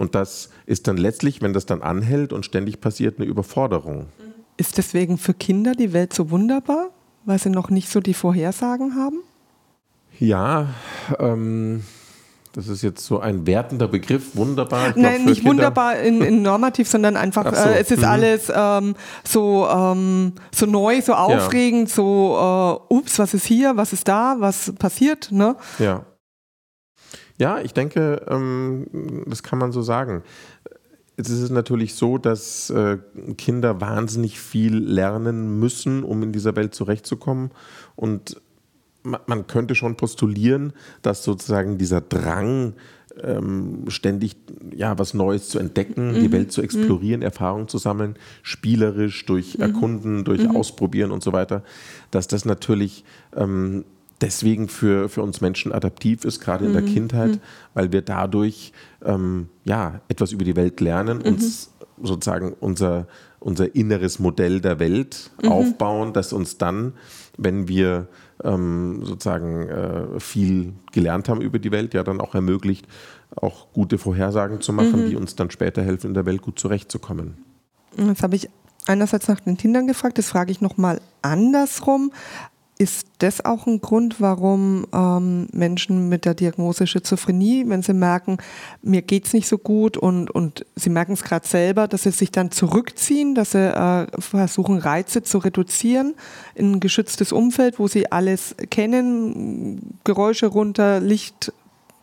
Und 0.00 0.16
das 0.16 0.50
ist 0.66 0.88
dann 0.88 0.96
letztlich, 0.96 1.40
wenn 1.40 1.52
das 1.52 1.64
dann 1.64 1.80
anhält 1.80 2.32
und 2.32 2.44
ständig 2.44 2.80
passiert, 2.80 3.20
eine 3.20 3.28
Überforderung. 3.28 4.06
Ist 4.56 4.76
deswegen 4.76 5.18
für 5.18 5.34
Kinder 5.34 5.76
die 5.76 5.92
Welt 5.92 6.12
so 6.12 6.30
wunderbar, 6.30 6.90
weil 7.24 7.38
sie 7.38 7.50
noch 7.50 7.70
nicht 7.70 7.88
so 7.88 8.00
die 8.00 8.14
Vorhersagen 8.14 8.96
haben? 8.96 9.20
Ja, 10.18 10.74
ähm, 11.20 11.84
das 12.54 12.68
ist 12.68 12.82
jetzt 12.82 13.04
so 13.04 13.18
ein 13.18 13.46
wertender 13.46 13.88
Begriff, 13.88 14.36
wunderbar. 14.36 14.90
Ich 14.90 14.96
Nein, 14.96 15.24
nicht 15.24 15.38
Kinder. 15.38 15.50
wunderbar 15.50 15.98
in, 15.98 16.20
in, 16.20 16.42
normativ, 16.42 16.88
sondern 16.88 17.16
einfach, 17.16 17.44
so. 17.54 17.68
äh, 17.68 17.80
es 17.80 17.90
ist 17.90 17.98
mhm. 17.98 18.04
alles 18.04 18.52
ähm, 18.54 18.94
so, 19.24 19.66
ähm, 19.68 20.34
so 20.54 20.66
neu, 20.66 21.02
so 21.02 21.14
aufregend, 21.14 21.88
ja. 21.88 21.94
so, 21.96 22.80
äh, 22.90 22.94
ups, 22.94 23.18
was 23.18 23.34
ist 23.34 23.44
hier, 23.44 23.76
was 23.76 23.92
ist 23.92 24.06
da, 24.06 24.36
was 24.38 24.72
passiert, 24.78 25.32
ne? 25.32 25.56
Ja. 25.80 26.06
Ja, 27.36 27.58
ich 27.58 27.74
denke, 27.74 28.24
ähm, 28.28 29.24
das 29.26 29.42
kann 29.42 29.58
man 29.58 29.72
so 29.72 29.82
sagen. 29.82 30.22
Es 31.16 31.30
ist 31.30 31.50
natürlich 31.50 31.94
so, 31.94 32.18
dass 32.18 32.70
äh, 32.70 32.98
Kinder 33.36 33.80
wahnsinnig 33.80 34.38
viel 34.38 34.76
lernen 34.76 35.58
müssen, 35.58 36.04
um 36.04 36.22
in 36.22 36.30
dieser 36.30 36.54
Welt 36.54 36.74
zurechtzukommen. 36.74 37.50
Und 37.96 38.40
man 39.04 39.46
könnte 39.46 39.74
schon 39.74 39.96
postulieren, 39.96 40.72
dass 41.02 41.24
sozusagen 41.24 41.78
dieser 41.78 42.00
Drang, 42.00 42.74
ähm, 43.22 43.84
ständig 43.88 44.36
ja, 44.74 44.98
was 44.98 45.14
Neues 45.14 45.48
zu 45.48 45.58
entdecken, 45.58 46.12
mhm. 46.12 46.14
die 46.14 46.32
Welt 46.32 46.52
zu 46.52 46.62
explorieren, 46.62 47.20
mhm. 47.20 47.26
Erfahrungen 47.26 47.68
zu 47.68 47.78
sammeln, 47.78 48.16
spielerisch 48.42 49.24
durch 49.26 49.56
mhm. 49.56 49.62
Erkunden, 49.62 50.24
durch 50.24 50.42
mhm. 50.42 50.56
Ausprobieren 50.56 51.10
und 51.10 51.22
so 51.22 51.32
weiter, 51.32 51.62
dass 52.10 52.26
das 52.26 52.44
natürlich 52.44 53.04
ähm, 53.36 53.84
deswegen 54.20 54.68
für, 54.68 55.08
für 55.08 55.22
uns 55.22 55.40
Menschen 55.40 55.72
adaptiv 55.72 56.24
ist, 56.24 56.40
gerade 56.40 56.64
in 56.66 56.72
der 56.72 56.82
mhm. 56.82 56.86
Kindheit, 56.86 57.30
mhm. 57.30 57.40
weil 57.74 57.92
wir 57.92 58.02
dadurch 58.02 58.72
ähm, 59.04 59.48
ja, 59.64 60.00
etwas 60.08 60.32
über 60.32 60.44
die 60.44 60.56
Welt 60.56 60.80
lernen, 60.80 61.20
uns 61.20 61.70
sozusagen 62.02 62.54
unser, 62.58 63.06
unser 63.38 63.74
inneres 63.74 64.18
Modell 64.18 64.60
der 64.60 64.80
Welt 64.80 65.30
aufbauen, 65.46 66.12
das 66.12 66.32
uns 66.32 66.58
dann, 66.58 66.94
wenn 67.36 67.68
wir 67.68 68.08
ähm, 68.42 69.04
sozusagen 69.04 69.68
äh, 69.68 70.20
viel 70.20 70.72
gelernt 70.92 71.28
haben 71.28 71.40
über 71.40 71.58
die 71.58 71.70
Welt, 71.70 71.94
ja 71.94 72.02
dann 72.02 72.20
auch 72.20 72.34
ermöglicht, 72.34 72.86
auch 73.36 73.72
gute 73.72 73.98
Vorhersagen 73.98 74.60
zu 74.60 74.72
machen, 74.72 75.04
mhm. 75.04 75.10
die 75.10 75.16
uns 75.16 75.36
dann 75.36 75.50
später 75.50 75.82
helfen, 75.82 76.08
in 76.08 76.14
der 76.14 76.26
Welt 76.26 76.42
gut 76.42 76.58
zurechtzukommen. 76.58 77.36
Jetzt 77.96 78.22
habe 78.22 78.36
ich 78.36 78.48
einerseits 78.86 79.28
nach 79.28 79.40
den 79.40 79.56
Kindern 79.56 79.86
gefragt, 79.86 80.18
das 80.18 80.28
frage 80.28 80.50
ich 80.50 80.60
nochmal 80.60 81.00
andersrum. 81.22 82.12
Ist 82.76 83.06
das 83.18 83.44
auch 83.44 83.68
ein 83.68 83.80
Grund, 83.80 84.20
warum 84.20 84.86
ähm, 84.92 85.46
Menschen 85.52 86.08
mit 86.08 86.24
der 86.24 86.34
Diagnose 86.34 86.88
Schizophrenie, 86.88 87.64
wenn 87.68 87.82
sie 87.82 87.94
merken, 87.94 88.38
mir 88.82 89.00
geht 89.02 89.26
es 89.26 89.32
nicht 89.32 89.46
so 89.46 89.58
gut 89.58 89.96
und, 89.96 90.28
und 90.28 90.66
sie 90.74 90.90
merken 90.90 91.12
es 91.12 91.22
gerade 91.22 91.46
selber, 91.46 91.86
dass 91.86 92.02
sie 92.02 92.10
sich 92.10 92.32
dann 92.32 92.50
zurückziehen, 92.50 93.36
dass 93.36 93.52
sie 93.52 93.58
äh, 93.58 94.06
versuchen, 94.20 94.78
Reize 94.78 95.22
zu 95.22 95.38
reduzieren 95.38 96.14
in 96.56 96.72
ein 96.72 96.80
geschütztes 96.80 97.30
Umfeld, 97.30 97.78
wo 97.78 97.86
sie 97.86 98.10
alles 98.10 98.56
kennen, 98.70 100.00
Geräusche 100.02 100.46
runter, 100.46 100.98
Licht 100.98 101.52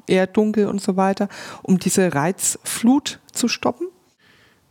eher 0.08 0.28
dunkel 0.28 0.68
und 0.68 0.82
so 0.82 0.96
weiter, 0.96 1.28
um 1.64 1.80
diese 1.80 2.14
Reizflut 2.14 3.20
zu 3.34 3.50
stoppen? 3.50 3.88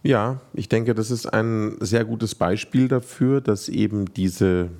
Ja, 0.02 0.40
ich 0.54 0.70
denke, 0.70 0.94
das 0.94 1.10
ist 1.10 1.26
ein 1.26 1.76
sehr 1.80 2.06
gutes 2.06 2.34
Beispiel 2.34 2.88
dafür, 2.88 3.42
dass 3.42 3.68
eben 3.68 4.06
diese 4.14 4.70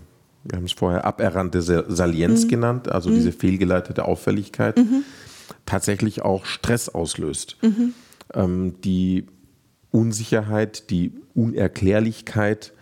wir 0.44 0.57
haben 0.57 0.64
es 0.64 0.72
vorher 0.72 1.05
aberrannte 1.05 1.62
Salienz 1.62 2.44
mhm. 2.44 2.48
genannt, 2.48 2.88
also 2.90 3.11
mhm. 3.11 3.14
diese 3.16 3.33
fehlgeleitete 3.33 4.05
Auffälligkeit, 4.05 4.79
mhm. 4.79 5.05
tatsächlich 5.66 6.22
auch 6.22 6.46
Stress 6.46 6.88
auslöst. 6.88 7.57
Mhm. 7.62 7.94
Ähm, 8.35 8.74
die 8.83 9.26
Unsicherheit, 9.90 10.90
die 10.90 11.12
Unerklärlichkeit, 11.35 12.72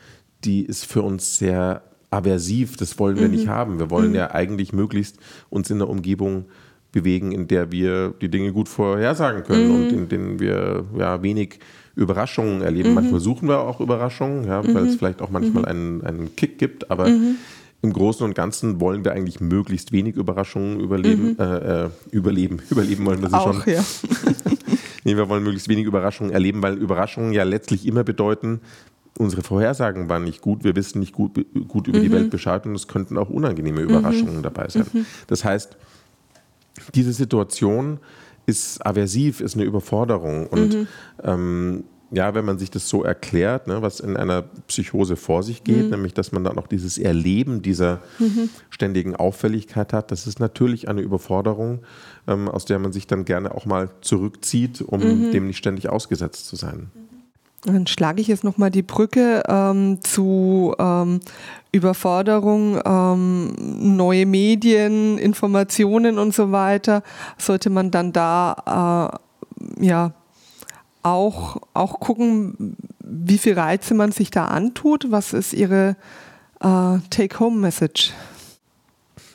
die 0.44 0.64
ist 0.64 0.85
für 0.85 1.03
uns 1.03 1.38
sehr 1.38 1.83
aversiv, 2.11 2.77
das 2.77 2.99
wollen 2.99 3.18
wir 3.18 3.29
nicht 3.29 3.47
mhm. 3.47 3.51
haben. 3.51 3.79
Wir 3.79 3.90
wollen 3.90 4.11
mhm. 4.11 4.16
ja 4.16 4.31
eigentlich 4.31 4.73
möglichst 4.73 5.18
uns 5.51 5.71
in 5.71 5.79
der 5.79 5.88
Umgebung 5.88 6.47
bewegen, 6.92 7.33
in 7.33 7.49
der 7.49 7.71
wir 7.71 8.14
die 8.21 8.31
Dinge 8.31 8.53
gut 8.53 8.68
vorhersagen 8.68 9.44
können 9.44 9.71
und 9.71 9.92
in 9.92 10.09
denen 10.09 10.40
wir 10.40 10.87
ja 10.97 11.23
wenig 11.23 11.61
Überraschungen 11.99 12.63
erleben. 12.63 12.91
Mhm. 12.91 12.95
Manchmal 12.95 13.21
suchen 13.21 13.49
wir 13.49 13.61
auch 13.61 13.81
Überraschungen, 13.81 14.45
ja, 14.45 14.65
weil 14.65 14.87
es 14.87 14.95
mhm. 14.95 14.99
vielleicht 14.99 15.21
auch 15.21 15.31
manchmal 15.31 15.63
mhm. 15.63 15.69
einen, 15.69 16.05
einen 16.05 16.37
Kick 16.37 16.59
gibt, 16.59 16.91
aber 16.91 17.09
mhm. 17.09 17.37
im 17.83 17.93
Großen 17.93 18.25
und 18.25 18.35
Ganzen 18.35 18.81
wollen 18.81 19.05
wir 19.05 19.13
eigentlich 19.13 19.41
möglichst 19.41 19.93
wenig 19.93 20.17
Überraschungen 20.17 20.81
überleben. 20.81 21.33
Mhm. 21.33 21.37
Äh, 21.39 21.85
äh, 21.85 21.91
überleben, 22.11 22.61
überleben 22.71 23.05
wollen 23.05 23.21
wir 23.21 23.29
sie 23.29 23.35
auch, 23.35 23.53
schon. 23.53 23.75
Ja. 23.75 23.85
nee, 25.05 25.17
wir 25.17 25.29
wollen 25.29 25.43
möglichst 25.43 25.69
wenig 25.69 25.87
Überraschungen 25.87 26.33
erleben, 26.33 26.63
weil 26.63 26.79
Überraschungen 26.79 27.33
ja 27.33 27.43
letztlich 27.43 27.87
immer 27.87 28.05
bedeuten, 28.05 28.61
unsere 29.19 29.43
Vorhersagen 29.43 30.09
waren 30.09 30.23
nicht 30.23 30.41
gut, 30.41 30.63
wir 30.63 30.77
wissen 30.77 31.01
nicht 31.01 31.13
gut, 31.13 31.45
gut 31.67 31.89
über 31.89 31.99
mhm. 31.99 32.03
die 32.03 32.13
Welt 32.13 32.31
Bescheid 32.31 32.65
und 32.67 32.75
es 32.77 32.87
könnten 32.87 33.19
auch 33.19 33.29
unangenehme 33.29 33.81
Überraschungen 33.81 34.37
mhm. 34.37 34.43
dabei 34.43 34.69
sein. 34.69 34.87
Mhm. 34.93 35.07
Das 35.27 35.45
heißt, 35.45 35.77
diese 36.95 37.13
Situation 37.13 37.99
ist 38.49 38.85
aversiv, 38.85 39.43
ist 39.43 39.57
eine 39.57 39.65
Überforderung. 39.65 40.47
Und 40.47 40.75
mhm. 40.75 40.87
ähm, 41.23 41.85
ja, 42.11 42.35
wenn 42.35 42.47
man 42.47 42.59
sich 42.59 42.71
das 42.71 42.89
so 42.89 43.05
erklärt, 43.05 43.67
ne, 43.67 43.83
was 43.83 44.01
in 44.01 44.17
einer 44.17 44.43
Psychose 44.67 45.17
vor 45.17 45.43
sich 45.43 45.63
geht, 45.63 45.85
mhm. 45.85 45.91
nämlich 45.91 46.15
dass 46.15 46.33
man 46.33 46.43
dann 46.43 46.57
auch 46.57 46.67
dieses 46.67 46.97
Erleben 46.97 47.61
dieser 47.61 48.01
mhm. 48.19 48.49
ständigen 48.71 49.15
Auffälligkeit 49.15 49.93
hat, 49.93 50.11
das 50.11 50.27
ist 50.27 50.41
natürlich 50.41 50.89
eine 50.89 51.03
Überforderung, 51.03 51.81
ähm, 52.27 52.49
aus 52.49 52.65
der 52.65 52.79
man 52.79 52.93
sich 52.93 53.07
dann 53.07 53.27
gerne 53.27 53.55
auch 53.55 53.67
mal 53.67 53.91
zurückzieht, 54.01 54.81
um 54.81 55.01
mhm. 55.01 55.31
dem 55.33 55.47
nicht 55.47 55.59
ständig 55.59 55.91
ausgesetzt 55.91 56.47
zu 56.47 56.57
sein. 56.57 56.91
Dann 57.64 57.87
schlage 57.87 58.21
ich 58.21 58.29
jetzt 58.29 58.44
nochmal 58.44 58.71
die 58.71 58.83
Brücke 58.83 59.42
ähm, 59.49 59.99
zu 60.03 60.75
ähm, 60.79 61.21
Überforderung, 61.73 62.81
ähm, 62.85 63.97
neue 63.97 64.27
Medien, 64.27 65.18
Informationen 65.18 66.18
und 66.18 66.35
so 66.35 66.53
weiter. 66.53 67.03
Sollte 67.37 67.68
man 67.68 67.90
dann 67.90 68.12
da 68.12 69.18
äh, 69.81 69.85
ja, 69.85 70.12
auch, 71.03 71.57
auch 71.75 72.01
gucken, 72.01 72.77
wie 73.01 73.38
viel 73.38 73.55
Reize 73.55 73.94
man 73.94 74.12
sich 74.12 74.31
da 74.31 74.47
antut. 74.47 75.11
Was 75.11 75.33
ist 75.33 75.53
Ihre 75.53 75.97
äh, 76.61 76.99
Take-Home-Message? 77.11 78.12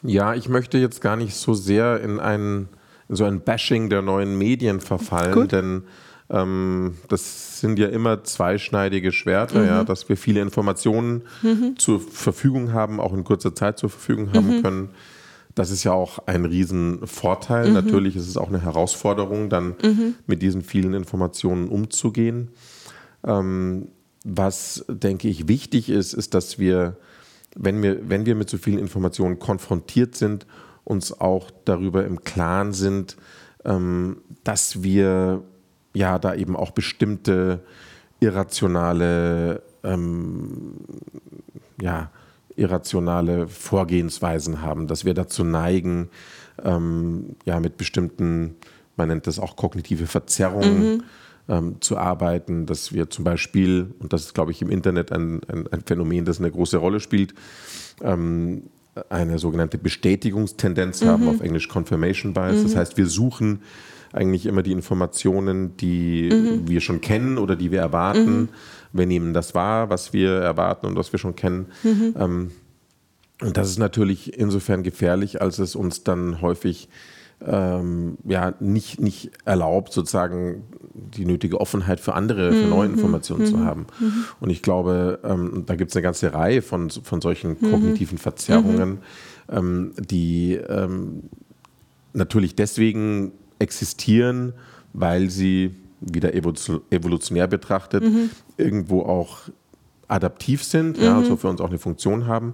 Ja, 0.04 0.34
ich 0.34 0.50
möchte 0.50 0.78
jetzt 0.78 1.02
gar 1.02 1.16
nicht 1.16 1.36
so 1.36 1.54
sehr 1.54 2.02
in, 2.02 2.20
ein, 2.20 2.68
in 3.10 3.16
so 3.16 3.24
ein 3.24 3.42
Bashing 3.42 3.90
der 3.90 4.02
neuen 4.02 4.38
Medien 4.38 4.82
verfallen, 4.82 5.34
Gut. 5.34 5.52
denn 5.52 5.84
ähm, 6.30 6.98
das 7.10 7.60
sind 7.60 7.80
ja 7.80 7.88
immer 7.88 8.24
zweischneidige 8.24 9.12
Schwerter, 9.12 9.60
mhm. 9.60 9.68
ja, 9.68 9.84
dass 9.84 10.08
wir 10.10 10.18
viele 10.18 10.42
Informationen 10.42 11.24
mhm. 11.42 11.78
zur 11.78 12.00
Verfügung 12.00 12.74
haben, 12.74 13.00
auch 13.00 13.14
in 13.14 13.24
kurzer 13.24 13.56
Zeit 13.56 13.78
zur 13.78 13.90
Verfügung 13.90 14.34
haben 14.34 14.58
mhm. 14.58 14.64
können. 14.64 14.90
Das 15.56 15.70
ist 15.70 15.84
ja 15.84 15.92
auch 15.92 16.20
ein 16.26 16.46
Riesenvorteil. 16.46 17.68
Mhm. 17.68 17.74
Natürlich 17.74 18.16
ist 18.16 18.28
es 18.28 18.38
auch 18.38 18.50
eine 18.50 18.62
Herausforderung, 18.62 19.50
dann 19.50 19.76
mhm. 19.84 20.16
mit 20.26 20.42
diesen 20.42 20.64
vielen 20.64 20.94
Informationen 20.94 21.68
umzugehen. 21.68 22.50
Ähm, 23.24 23.90
was, 24.24 24.86
denke 24.88 25.28
ich, 25.28 25.48
wichtig 25.48 25.90
ist, 25.90 26.14
ist, 26.14 26.34
dass 26.34 26.58
wir, 26.58 26.98
wenn 27.56 27.84
wir, 27.84 28.10
wenn 28.10 28.26
wir 28.26 28.36
mit 28.36 28.50
so 28.50 28.58
vielen 28.58 28.80
Informationen 28.80 29.38
konfrontiert 29.38 30.16
sind, 30.16 30.48
uns 30.86 31.20
auch 31.20 31.52
darüber 31.66 32.06
im 32.06 32.24
Klaren 32.24 32.74
sind, 32.74 33.18
ähm, 33.66 34.18
dass 34.44 34.82
wir 34.82 35.44
ja 35.94 36.20
da 36.20 36.34
eben 36.36 36.56
auch 36.56 36.72
bestimmte 36.72 37.62
irrationale, 38.20 39.62
ähm, 39.84 40.76
ja, 41.82 42.10
irrationale 42.56 43.48
Vorgehensweisen 43.48 44.62
haben, 44.62 44.88
dass 44.88 45.06
wir 45.06 45.14
dazu 45.14 45.44
neigen, 45.44 46.10
ähm, 46.64 47.36
ja, 47.46 47.60
mit 47.60 47.78
bestimmten, 47.78 48.56
man 48.96 49.08
nennt 49.10 49.28
das 49.28 49.40
auch 49.40 49.56
kognitive 49.56 50.06
Verzerrungen 50.08 50.98
mhm. 50.98 51.04
ähm, 51.50 51.82
zu 51.82 51.98
arbeiten, 51.98 52.66
dass 52.66 52.94
wir 52.94 53.10
zum 53.10 53.24
Beispiel, 53.24 53.94
und 54.00 54.14
das 54.14 54.26
ist, 54.26 54.34
glaube 54.34 54.52
ich, 54.52 54.62
im 54.62 54.70
Internet 54.70 55.12
ein, 55.12 55.42
ein, 55.48 55.68
ein 55.68 55.82
Phänomen, 55.82 56.26
das 56.26 56.40
eine 56.40 56.52
große 56.52 56.78
Rolle 56.78 57.00
spielt, 57.00 57.34
ähm, 58.02 58.64
eine 59.10 59.40
sogenannte 59.40 59.78
Bestätigungstendenz 59.78 61.02
mhm. 61.02 61.08
haben, 61.08 61.28
auf 61.28 61.42
Englisch 61.42 61.68
Confirmation 61.68 62.34
Bias. 62.34 62.58
Mhm. 62.58 62.64
Das 62.64 62.76
heißt, 62.76 62.98
wir 62.98 63.08
suchen 63.08 63.62
eigentlich 64.12 64.46
immer 64.46 64.62
die 64.62 64.72
Informationen, 64.72 65.76
die 65.78 66.30
mhm. 66.32 66.68
wir 66.68 66.82
schon 66.82 67.02
kennen 67.02 67.38
oder 67.38 67.56
die 67.56 67.72
wir 67.72 67.80
erwarten. 67.80 68.50
Wir 68.92 69.08
nehmen 69.08 69.34
das 69.34 69.56
wahr, 69.56 69.90
was 69.90 70.14
wir 70.14 70.34
erwarten 70.34 70.86
und 70.86 70.96
was 70.96 71.12
wir 71.12 71.20
schon 71.20 71.36
kennen. 71.36 71.66
Mhm. 71.82 72.16
Ähm, 72.20 72.52
und 73.42 73.58
das 73.58 73.70
ist 73.70 73.80
natürlich 73.80 74.38
insofern 74.38 74.84
gefährlich, 74.84 75.42
als 75.42 75.58
es 75.58 75.76
uns 75.76 76.04
dann 76.04 76.42
häufig 76.42 76.88
ähm, 77.46 78.18
ja, 78.26 78.54
nicht, 78.60 79.00
nicht 79.02 79.32
erlaubt, 79.46 79.94
sozusagen 79.94 80.64
die 80.94 81.26
nötige 81.26 81.60
Offenheit 81.60 82.00
für 82.00 82.14
andere, 82.14 82.52
für 82.54 82.68
neue 82.68 82.88
mhm. 82.88 82.96
Informationen 82.96 83.46
zu 83.46 83.58
mhm. 83.58 83.66
haben. 83.66 83.88
Mhm. 84.00 84.26
Und 84.40 84.50
ich 84.50 84.62
glaube, 84.62 85.20
ähm, 85.24 85.64
da 85.66 85.76
gibt 85.76 85.92
es 85.92 85.98
eine 85.98 86.04
ganze 86.04 86.34
Reihe 86.34 86.62
von, 86.62 86.90
von 86.90 87.22
solchen 87.22 87.60
kognitiven 87.60 88.18
Verzerrungen, 88.18 89.00
ähm, 89.52 89.94
die 89.98 90.54
ähm, 90.54 91.24
natürlich 92.14 92.56
deswegen 92.56 93.32
existieren, 93.60 94.54
weil 94.94 95.30
sie 95.30 95.76
wieder 96.00 96.34
evolutionär 96.34 97.48
betrachtet 97.48 98.04
mhm. 98.04 98.30
irgendwo 98.58 99.02
auch 99.02 99.40
adaptiv 100.08 100.64
sind, 100.64 100.98
mhm. 100.98 101.04
ja, 101.04 101.18
also 101.18 101.38
für 101.38 101.48
uns 101.48 101.62
auch 101.62 101.70
eine 101.70 101.80
Funktion 101.80 102.28
haben, 102.28 102.54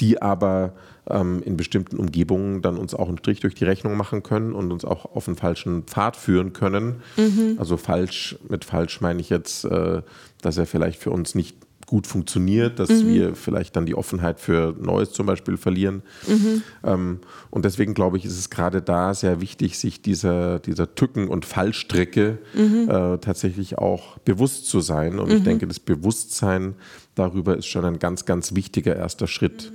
die 0.00 0.20
aber 0.20 0.72
ähm, 1.08 1.42
in 1.44 1.56
bestimmten 1.56 1.96
Umgebungen 1.96 2.62
dann 2.62 2.76
uns 2.76 2.94
auch 2.94 3.08
einen 3.08 3.18
Strich 3.18 3.40
durch 3.40 3.54
die 3.54 3.64
Rechnung 3.64 3.96
machen 3.96 4.22
können 4.22 4.52
und 4.52 4.72
uns 4.72 4.84
auch 4.84 5.16
auf 5.16 5.28
einen 5.28 5.36
falschen 5.36 5.84
Pfad 5.84 6.16
führen 6.16 6.52
können. 6.52 7.02
Mhm. 7.16 7.56
Also 7.58 7.76
falsch, 7.76 8.36
mit 8.48 8.64
falsch 8.64 9.00
meine 9.00 9.20
ich 9.20 9.30
jetzt, 9.30 9.64
äh, 9.64 10.02
dass 10.40 10.58
er 10.58 10.66
vielleicht 10.66 11.00
für 11.00 11.10
uns 11.10 11.34
nicht 11.34 11.56
gut 11.92 12.06
funktioniert, 12.06 12.78
dass 12.78 12.88
mhm. 12.88 13.08
wir 13.08 13.34
vielleicht 13.34 13.76
dann 13.76 13.84
die 13.84 13.94
Offenheit 13.94 14.40
für 14.40 14.74
Neues 14.80 15.12
zum 15.12 15.26
Beispiel 15.26 15.58
verlieren. 15.58 16.02
Mhm. 16.26 16.62
Ähm, 16.84 17.18
und 17.50 17.66
deswegen 17.66 17.92
glaube 17.92 18.16
ich, 18.16 18.24
ist 18.24 18.38
es 18.38 18.48
gerade 18.48 18.80
da 18.80 19.12
sehr 19.12 19.42
wichtig, 19.42 19.78
sich 19.78 20.00
dieser, 20.00 20.58
dieser 20.58 20.94
Tücken- 20.94 21.28
und 21.28 21.44
Fallstrecke 21.44 22.38
mhm. 22.54 22.88
äh, 22.88 23.18
tatsächlich 23.18 23.76
auch 23.76 24.18
bewusst 24.20 24.66
zu 24.66 24.80
sein. 24.80 25.18
Und 25.18 25.30
ich 25.32 25.40
mhm. 25.40 25.44
denke, 25.44 25.66
das 25.66 25.80
Bewusstsein 25.80 26.76
darüber 27.14 27.58
ist 27.58 27.66
schon 27.66 27.84
ein 27.84 27.98
ganz, 27.98 28.24
ganz 28.24 28.54
wichtiger 28.54 28.96
erster 28.96 29.26
Schritt. 29.26 29.70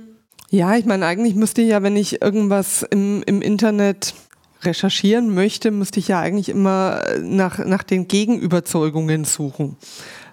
Ja, 0.50 0.76
ich 0.76 0.86
meine, 0.86 1.04
eigentlich 1.04 1.34
müsste 1.34 1.62
ja, 1.62 1.82
wenn 1.82 1.96
ich 1.96 2.22
irgendwas 2.22 2.82
im, 2.82 3.22
im 3.26 3.42
Internet 3.42 4.14
recherchieren 4.62 5.34
möchte, 5.34 5.70
müsste 5.70 6.00
ich 6.00 6.08
ja 6.08 6.20
eigentlich 6.20 6.48
immer 6.48 7.02
nach, 7.22 7.64
nach 7.64 7.82
den 7.82 8.08
Gegenüberzeugungen 8.08 9.24
suchen. 9.24 9.76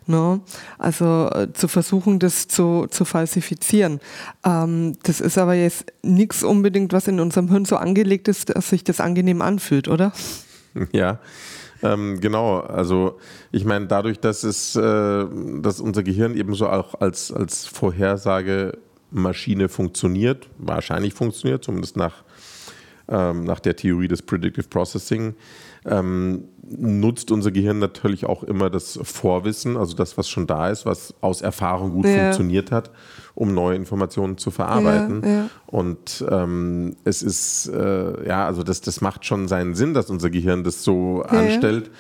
Ne? 0.07 0.39
Also 0.77 1.29
äh, 1.33 1.51
zu 1.53 1.67
versuchen, 1.67 2.19
das 2.19 2.47
zu, 2.47 2.87
zu 2.89 3.05
falsifizieren. 3.05 3.99
Ähm, 4.45 4.97
das 5.03 5.19
ist 5.19 5.37
aber 5.37 5.55
jetzt 5.55 5.85
nichts 6.03 6.43
unbedingt, 6.43 6.93
was 6.93 7.07
in 7.07 7.19
unserem 7.19 7.49
Hirn 7.49 7.65
so 7.65 7.75
angelegt 7.75 8.27
ist, 8.27 8.55
dass 8.55 8.69
sich 8.69 8.83
das 8.83 8.99
angenehm 8.99 9.41
anfühlt, 9.41 9.87
oder? 9.87 10.11
Ja. 10.91 11.19
Ähm, 11.81 12.19
genau, 12.19 12.59
also 12.59 13.17
ich 13.51 13.63
meine, 13.63 13.87
dadurch, 13.87 14.19
dass 14.19 14.43
es, 14.43 14.75
äh, 14.75 15.25
dass 15.61 15.79
unser 15.79 16.03
Gehirn 16.03 16.35
ebenso 16.35 16.67
auch 16.67 16.99
als, 16.99 17.31
als 17.31 17.65
Vorhersagemaschine 19.15 19.69
funktioniert, 19.69 20.49
wahrscheinlich 20.57 21.13
funktioniert, 21.13 21.63
zumindest 21.63 21.97
nach, 21.97 22.23
ähm, 23.07 23.45
nach 23.45 23.59
der 23.59 23.75
Theorie 23.75 24.07
des 24.07 24.21
Predictive 24.21 24.67
Processing, 24.67 25.35
ähm, 25.85 26.45
nutzt 26.67 27.31
unser 27.31 27.51
Gehirn 27.51 27.79
natürlich 27.79 28.25
auch 28.25 28.43
immer 28.43 28.69
das 28.69 28.99
Vorwissen, 29.03 29.77
also 29.77 29.95
das, 29.95 30.17
was 30.17 30.27
schon 30.27 30.47
da 30.47 30.69
ist, 30.69 30.85
was 30.85 31.13
aus 31.21 31.41
Erfahrung 31.41 31.91
gut 31.91 32.05
ja. 32.05 32.23
funktioniert 32.23 32.71
hat, 32.71 32.91
um 33.35 33.53
neue 33.53 33.75
Informationen 33.75 34.37
zu 34.37 34.49
verarbeiten. 34.49 35.21
Ja, 35.23 35.29
ja. 35.29 35.49
Und 35.67 36.25
ähm, 36.29 36.95
es 37.03 37.21
ist, 37.21 37.67
äh, 37.67 38.27
ja, 38.27 38.45
also 38.47 38.63
das, 38.63 38.81
das 38.81 39.01
macht 39.01 39.25
schon 39.25 39.47
seinen 39.47 39.75
Sinn, 39.75 39.93
dass 39.93 40.09
unser 40.09 40.29
Gehirn 40.31 40.63
das 40.63 40.83
so 40.83 41.21
anstellt. 41.21 41.91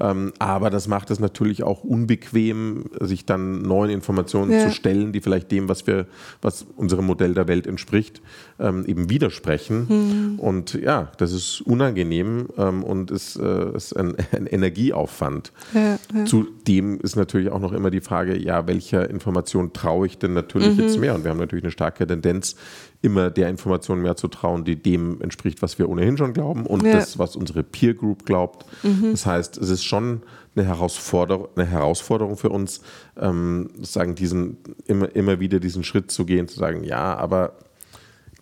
Ähm, 0.00 0.32
aber 0.38 0.70
das 0.70 0.88
macht 0.88 1.10
es 1.10 1.20
natürlich 1.20 1.62
auch 1.62 1.84
unbequem, 1.84 2.86
sich 3.00 3.26
dann 3.26 3.62
neuen 3.62 3.90
Informationen 3.90 4.50
ja. 4.50 4.66
zu 4.66 4.72
stellen, 4.72 5.12
die 5.12 5.20
vielleicht 5.20 5.52
dem, 5.52 5.68
was 5.68 5.86
wir, 5.86 6.06
was 6.40 6.66
unserem 6.76 7.06
Modell 7.06 7.34
der 7.34 7.46
Welt 7.48 7.66
entspricht, 7.66 8.22
ähm, 8.58 8.84
eben 8.86 9.10
widersprechen. 9.10 9.86
Mhm. 9.88 10.38
Und 10.38 10.74
ja, 10.74 11.12
das 11.18 11.32
ist 11.32 11.60
unangenehm 11.60 12.48
ähm, 12.56 12.82
und 12.82 13.10
ist, 13.10 13.36
äh, 13.36 13.76
ist 13.76 13.94
ein, 13.94 14.14
ein 14.32 14.46
Energieaufwand. 14.46 15.52
Ja, 15.74 15.98
ja. 16.14 16.24
Zudem 16.24 16.98
ist 17.00 17.16
natürlich 17.16 17.50
auch 17.50 17.60
noch 17.60 17.72
immer 17.72 17.90
die 17.90 18.00
Frage, 18.00 18.38
ja, 18.38 18.66
welcher 18.66 19.08
Information 19.10 19.72
traue 19.72 20.06
ich 20.06 20.18
denn 20.18 20.32
natürlich 20.32 20.76
mhm. 20.76 20.80
jetzt 20.80 20.98
mehr? 20.98 21.14
Und 21.14 21.24
wir 21.24 21.30
haben 21.30 21.38
natürlich 21.38 21.64
eine 21.64 21.72
starke 21.72 22.06
Tendenz, 22.06 22.56
immer 23.02 23.30
der 23.30 23.48
Information 23.48 24.02
mehr 24.02 24.16
zu 24.16 24.28
trauen, 24.28 24.64
die 24.64 24.76
dem 24.76 25.20
entspricht, 25.22 25.62
was 25.62 25.78
wir 25.78 25.88
ohnehin 25.88 26.18
schon 26.18 26.32
glauben 26.34 26.66
und 26.66 26.84
ja. 26.84 26.92
das, 26.92 27.18
was 27.18 27.34
unsere 27.34 27.62
Peer 27.62 27.94
Group 27.94 28.26
glaubt. 28.26 28.66
Mhm. 28.82 29.12
Das 29.12 29.24
heißt, 29.24 29.56
es 29.56 29.70
ist 29.70 29.84
schon 29.84 30.22
eine 30.54 30.66
Herausforderung, 30.66 31.48
eine 31.56 31.66
Herausforderung 31.66 32.36
für 32.36 32.50
uns, 32.50 32.82
ähm, 33.18 33.70
sagen 33.80 34.14
diesen 34.14 34.58
immer, 34.86 35.14
immer 35.14 35.40
wieder 35.40 35.60
diesen 35.60 35.84
Schritt 35.84 36.10
zu 36.10 36.26
gehen, 36.26 36.48
zu 36.48 36.58
sagen, 36.58 36.84
ja, 36.84 37.16
aber 37.16 37.54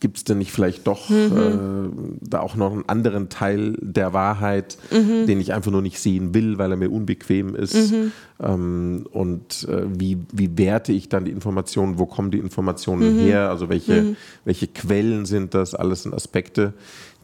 gibt 0.00 0.18
es 0.18 0.24
denn 0.24 0.38
nicht 0.38 0.52
vielleicht 0.52 0.86
doch 0.86 1.08
mhm. 1.08 2.20
äh, 2.22 2.28
da 2.28 2.40
auch 2.40 2.56
noch 2.56 2.72
einen 2.72 2.88
anderen 2.88 3.28
Teil 3.28 3.76
der 3.80 4.12
Wahrheit, 4.12 4.78
mhm. 4.90 5.26
den 5.26 5.40
ich 5.40 5.52
einfach 5.52 5.70
nur 5.70 5.82
nicht 5.82 5.98
sehen 5.98 6.34
will, 6.34 6.58
weil 6.58 6.70
er 6.70 6.76
mir 6.76 6.90
unbequem 6.90 7.54
ist? 7.54 7.92
Mhm. 7.92 8.12
Ähm, 8.40 9.06
und 9.10 9.68
äh, 9.68 9.86
wie, 9.88 10.18
wie 10.32 10.56
werte 10.56 10.92
ich 10.92 11.08
dann 11.08 11.24
die 11.24 11.32
Informationen? 11.32 11.98
Wo 11.98 12.06
kommen 12.06 12.30
die 12.30 12.38
Informationen 12.38 13.16
mhm. 13.16 13.20
her? 13.20 13.50
Also 13.50 13.68
welche, 13.68 14.02
mhm. 14.02 14.16
welche 14.44 14.68
Quellen 14.68 15.26
sind 15.26 15.54
das? 15.54 15.74
Alles 15.74 16.04
sind 16.04 16.14
Aspekte, 16.14 16.74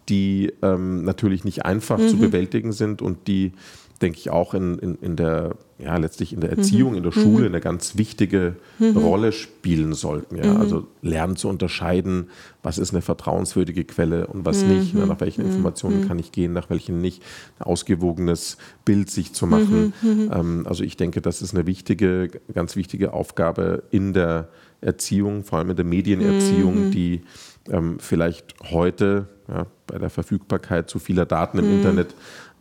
die 0.09 0.53
ähm, 0.63 1.05
natürlich 1.05 1.45
nicht 1.45 1.65
einfach 1.65 1.99
zu 1.99 2.17
mhm. 2.17 2.21
bewältigen 2.21 2.73
sind 2.73 3.03
und 3.03 3.29
die 3.29 3.53
denke 4.03 4.19
ich, 4.19 4.31
auch 4.31 4.55
in, 4.55 4.79
in, 4.79 4.95
in 4.97 5.17
der, 5.17 5.57
ja, 5.79 5.97
letztlich 5.97 6.33
in 6.33 6.41
der 6.41 6.51
Erziehung, 6.51 6.93
mhm. 6.93 6.99
in 6.99 7.03
der 7.05 7.13
Schule 7.13 7.49
mhm. 7.49 7.55
eine 7.55 7.61
ganz 7.61 7.97
wichtige 7.97 8.57
mhm. 8.79 8.97
Rolle 8.97 9.33
spielen 9.33 9.93
sollten. 9.93 10.37
Ja? 10.37 10.53
Mhm. 10.53 10.61
Also 10.61 10.87
lernen 11.03 11.37
zu 11.37 11.49
unterscheiden, 11.49 12.31
was 12.63 12.79
ist 12.79 12.93
eine 12.93 13.03
vertrauenswürdige 13.03 13.85
Quelle 13.85 14.27
und 14.27 14.45
was 14.45 14.63
mhm. 14.63 14.79
nicht, 14.79 14.95
ne? 14.95 15.07
nach 15.07 15.21
welchen. 15.21 15.45
Informationen 15.45 16.09
kann 16.09 16.19
ich 16.19 16.33
gehen, 16.33 16.53
nach 16.53 16.71
welchen 16.71 17.01
nicht, 17.01 17.23
ein 17.59 17.65
ausgewogenes 17.65 18.57
Bild 18.85 19.11
sich 19.11 19.33
zu 19.33 19.47
machen. 19.47 19.93
Ähm, 20.03 20.67
also 20.69 20.83
ich 20.85 20.97
denke, 20.97 21.21
das 21.21 21.43
ist 21.43 21.55
eine 21.55 21.67
wichtige, 21.67 22.31
ganz 22.53 22.77
wichtige 22.77 23.13
Aufgabe 23.13 23.85
in 23.91 24.13
der 24.13 24.49
Erziehung, 24.85 25.45
vor 25.45 25.59
allem 25.59 25.71
in 25.71 25.77
der 25.77 25.85
Medienerziehung, 25.85 26.91
die 26.91 27.23
ähm, 27.71 27.99
vielleicht 27.99 28.55
heute 28.71 29.29
ja, 29.49 29.67
bei 29.87 29.99
der 29.99 30.11
Verfügbarkeit 30.11 30.89
zu 30.89 30.99
vieler 30.99 31.27
Daten 31.27 31.59
im 31.59 31.71
Internet 31.71 32.15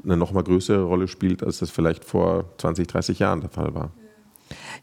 eine 0.03 0.17
noch 0.17 0.31
mal 0.31 0.43
größere 0.43 0.83
Rolle 0.83 1.07
spielt, 1.07 1.43
als 1.43 1.59
das 1.59 1.69
vielleicht 1.69 2.03
vor 2.03 2.45
20, 2.57 2.87
30 2.87 3.19
Jahren 3.19 3.41
der 3.41 3.49
Fall 3.49 3.73
war. 3.73 3.91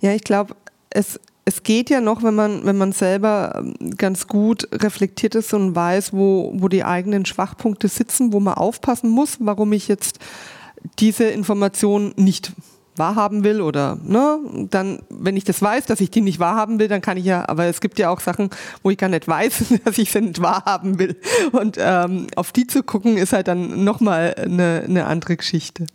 Ja, 0.01 0.13
ich 0.13 0.25
glaube, 0.25 0.55
es, 0.89 1.21
es 1.45 1.63
geht 1.63 1.91
ja 1.91 2.01
noch, 2.01 2.23
wenn 2.23 2.35
man, 2.35 2.65
wenn 2.65 2.79
man 2.79 2.93
selber 2.93 3.55
ähm, 3.57 3.97
ganz 3.97 4.27
gut 4.27 4.69
reflektiert 4.73 5.35
ist 5.35 5.53
und 5.53 5.75
weiß, 5.75 6.13
wo, 6.13 6.53
wo 6.57 6.69
die 6.69 6.85
eigenen 6.85 7.27
Schwachpunkte 7.27 7.89
sitzen, 7.89 8.33
wo 8.33 8.41
man 8.41 8.55
aufpassen 8.55 9.11
muss, 9.11 9.39
warum 9.41 9.73
ich 9.73 9.89
jetzt 9.89 10.19
diese 10.99 11.25
Information 11.25 12.15
nicht 12.17 12.53
wahrhaben 12.97 13.45
will 13.45 13.61
oder 13.61 13.99
ne, 14.05 14.39
dann, 14.71 15.01
wenn 15.09 15.37
ich 15.37 15.45
das 15.45 15.63
weiß, 15.63 15.87
dass 15.87 16.01
ich 16.01 16.11
die 16.11 16.21
nicht 16.21 16.39
wahrhaben 16.39 16.79
will, 16.79 16.89
dann 16.89 17.01
kann 17.01 17.17
ich 17.17 17.25
ja, 17.25 17.49
aber 17.49 17.65
es 17.65 17.81
gibt 17.81 17.99
ja 17.99 18.11
auch 18.11 18.21
Sachen, 18.21 18.51
wo 18.83 18.91
ich 18.91 18.99
gar 18.99 19.09
nicht 19.09 19.29
weiß, 19.29 19.75
dass 19.85 19.99
ich 19.99 20.11
sie 20.11 20.21
nicht 20.21 20.43
wahrhaben 20.43 20.99
will. 20.99 21.17
Und 21.53 21.77
ähm, 21.79 22.27
auf 22.37 22.53
die 22.53 22.67
zu 22.67 22.83
gucken, 22.83 23.17
ist 23.17 23.33
halt 23.33 23.49
dann 23.49 23.85
nochmal 23.85 24.35
eine, 24.37 24.85
eine 24.87 25.07
andere 25.07 25.37
Geschichte. 25.37 25.87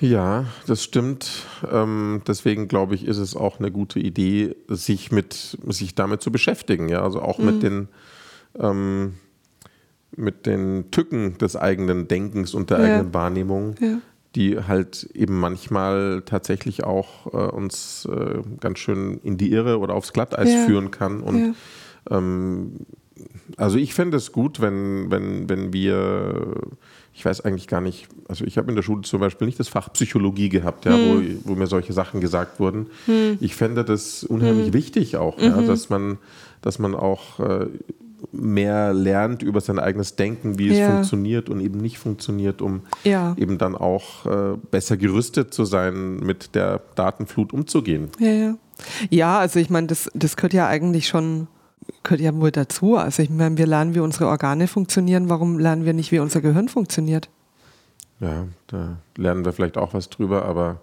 Ja, 0.00 0.44
das 0.66 0.84
stimmt. 0.84 1.46
Ähm, 1.70 2.22
deswegen 2.26 2.68
glaube 2.68 2.94
ich, 2.94 3.06
ist 3.06 3.16
es 3.16 3.34
auch 3.34 3.58
eine 3.58 3.70
gute 3.70 3.98
Idee, 3.98 4.54
sich 4.68 5.10
mit 5.10 5.58
sich 5.66 5.94
damit 5.94 6.20
zu 6.20 6.30
beschäftigen. 6.30 6.88
Ja, 6.88 7.02
also 7.02 7.22
auch 7.22 7.38
mhm. 7.38 7.46
mit 7.46 7.62
den 7.62 7.88
ähm, 8.58 9.14
mit 10.16 10.46
den 10.46 10.90
Tücken 10.90 11.38
des 11.38 11.56
eigenen 11.56 12.08
Denkens 12.08 12.54
und 12.54 12.70
der 12.70 12.78
ja. 12.78 12.84
eigenen 12.84 13.14
Wahrnehmung, 13.14 13.74
ja. 13.80 13.98
Die 14.36 14.60
halt 14.60 15.08
eben 15.14 15.40
manchmal 15.40 16.22
tatsächlich 16.24 16.84
auch 16.84 17.26
äh, 17.32 17.50
uns 17.50 18.06
äh, 18.10 18.42
ganz 18.60 18.78
schön 18.78 19.18
in 19.24 19.38
die 19.38 19.50
Irre 19.50 19.78
oder 19.78 19.94
aufs 19.94 20.12
Glatteis 20.12 20.52
ja. 20.52 20.66
führen 20.66 20.90
kann. 20.90 21.20
Und 21.20 21.56
ähm, 22.10 22.72
also 23.56 23.78
ich 23.78 23.94
fände 23.94 24.18
es 24.18 24.30
gut, 24.30 24.60
wenn, 24.60 25.10
wenn, 25.10 25.48
wenn 25.48 25.72
wir 25.72 26.54
ich 27.16 27.24
weiß 27.24 27.40
eigentlich 27.40 27.66
gar 27.66 27.80
nicht, 27.80 28.08
also 28.28 28.44
ich 28.44 28.58
habe 28.58 28.68
in 28.68 28.76
der 28.76 28.82
Schule 28.82 29.00
zum 29.00 29.20
Beispiel 29.20 29.46
nicht 29.46 29.58
das 29.58 29.68
Fach 29.68 29.90
Psychologie 29.94 30.50
gehabt, 30.50 30.84
ja, 30.84 30.92
hm. 30.92 31.40
wo, 31.44 31.50
wo, 31.50 31.54
mir 31.54 31.66
solche 31.66 31.94
Sachen 31.94 32.20
gesagt 32.20 32.60
wurden. 32.60 32.88
Hm. 33.06 33.38
Ich 33.40 33.56
fände 33.56 33.86
das 33.86 34.22
unheimlich 34.22 34.66
hm. 34.66 34.74
wichtig 34.74 35.16
auch, 35.16 35.38
ja, 35.38 35.56
mhm. 35.56 35.66
dass 35.66 35.88
man, 35.88 36.18
dass 36.60 36.78
man 36.78 36.94
auch 36.94 37.40
äh, 37.40 37.68
mehr 38.32 38.92
lernt 38.92 39.42
über 39.42 39.60
sein 39.60 39.78
eigenes 39.78 40.16
Denken, 40.16 40.58
wie 40.58 40.70
es 40.70 40.78
ja. 40.78 40.90
funktioniert 40.90 41.48
und 41.48 41.60
eben 41.60 41.80
nicht 41.80 41.98
funktioniert, 41.98 42.62
um 42.62 42.82
ja. 43.04 43.34
eben 43.38 43.58
dann 43.58 43.74
auch 43.74 44.26
äh, 44.26 44.56
besser 44.70 44.96
gerüstet 44.96 45.52
zu 45.52 45.64
sein, 45.64 46.16
mit 46.16 46.54
der 46.54 46.80
Datenflut 46.94 47.52
umzugehen. 47.52 48.08
Ja, 48.18 48.30
ja. 48.30 48.54
ja 49.10 49.38
also 49.38 49.58
ich 49.58 49.70
meine, 49.70 49.86
das, 49.86 50.10
das 50.14 50.36
gehört 50.36 50.52
ja 50.52 50.66
eigentlich 50.66 51.08
schon 51.08 51.48
gehört 52.02 52.20
ja 52.20 52.34
wohl 52.34 52.50
dazu. 52.50 52.96
Also 52.96 53.22
ich 53.22 53.30
meine, 53.30 53.56
wir 53.58 53.66
lernen, 53.66 53.94
wie 53.94 54.00
unsere 54.00 54.28
Organe 54.28 54.68
funktionieren. 54.68 55.28
Warum 55.28 55.58
lernen 55.58 55.84
wir 55.84 55.92
nicht, 55.92 56.12
wie 56.12 56.18
unser 56.18 56.40
Gehirn 56.40 56.68
funktioniert? 56.68 57.28
Ja, 58.20 58.46
da 58.68 58.96
lernen 59.16 59.44
wir 59.44 59.52
vielleicht 59.52 59.76
auch 59.76 59.94
was 59.94 60.08
drüber, 60.08 60.44
aber 60.44 60.80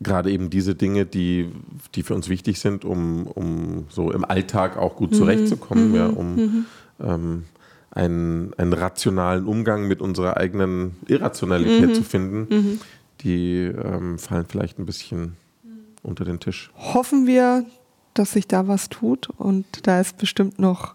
gerade 0.00 0.30
eben 0.30 0.50
diese 0.50 0.74
Dinge, 0.74 1.06
die, 1.06 1.50
die 1.94 2.02
für 2.02 2.14
uns 2.14 2.28
wichtig 2.28 2.60
sind, 2.60 2.84
um, 2.84 3.26
um 3.26 3.86
so 3.88 4.10
im 4.10 4.24
Alltag 4.24 4.76
auch 4.76 4.96
gut 4.96 5.12
mhm. 5.12 5.16
zurechtzukommen, 5.16 5.90
mhm. 5.90 5.94
ja, 5.94 6.06
um 6.06 6.36
mhm. 6.36 6.66
ähm, 7.00 7.44
einen, 7.90 8.52
einen 8.54 8.72
rationalen 8.72 9.46
Umgang 9.46 9.88
mit 9.88 10.00
unserer 10.00 10.36
eigenen 10.36 10.96
Irrationalität 11.06 11.88
mhm. 11.88 11.94
zu 11.94 12.02
finden, 12.02 12.54
mhm. 12.54 12.80
die 13.22 13.62
ähm, 13.62 14.18
fallen 14.18 14.46
vielleicht 14.48 14.78
ein 14.78 14.86
bisschen 14.86 15.36
unter 16.02 16.24
den 16.24 16.40
Tisch. 16.40 16.70
Hoffen 16.76 17.26
wir, 17.26 17.64
dass 18.14 18.32
sich 18.32 18.46
da 18.46 18.68
was 18.68 18.88
tut. 18.88 19.28
Und 19.38 19.86
da 19.86 20.00
ist 20.00 20.18
bestimmt 20.18 20.58
noch, 20.58 20.94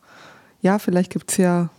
ja, 0.62 0.80
vielleicht 0.80 1.12
gibt 1.12 1.32
es 1.32 1.38
ja 1.38 1.70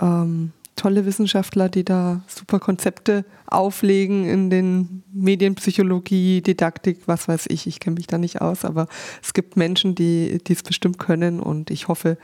ähm, 0.00 0.52
tolle 0.76 1.06
Wissenschaftler, 1.06 1.68
die 1.68 1.84
da 1.84 2.22
super 2.26 2.58
Konzepte 2.58 3.24
auflegen 3.46 4.26
in 4.26 4.50
den 4.50 5.02
Medienpsychologie, 5.12 6.42
Didaktik, 6.42 7.02
was 7.06 7.28
weiß 7.28 7.46
ich. 7.48 7.66
Ich 7.66 7.80
kenne 7.80 7.94
mich 7.94 8.06
da 8.06 8.18
nicht 8.18 8.40
aus, 8.40 8.64
aber 8.64 8.88
es 9.22 9.32
gibt 9.32 9.56
Menschen, 9.56 9.94
die 9.94 10.40
es 10.48 10.62
bestimmt 10.62 10.98
können 10.98 11.40
und 11.40 11.70
ich 11.70 11.88
hoffe, 11.88 12.18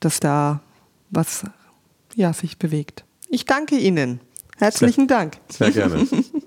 dass 0.00 0.20
da 0.20 0.60
was 1.10 1.44
ja, 2.14 2.32
sich 2.32 2.58
bewegt. 2.58 3.04
Ich 3.28 3.44
danke 3.44 3.76
Ihnen. 3.76 4.20
Herzlichen 4.56 5.08
sehr, 5.08 5.18
Dank. 5.18 5.38
Sehr 5.48 5.70
gerne. 5.70 6.06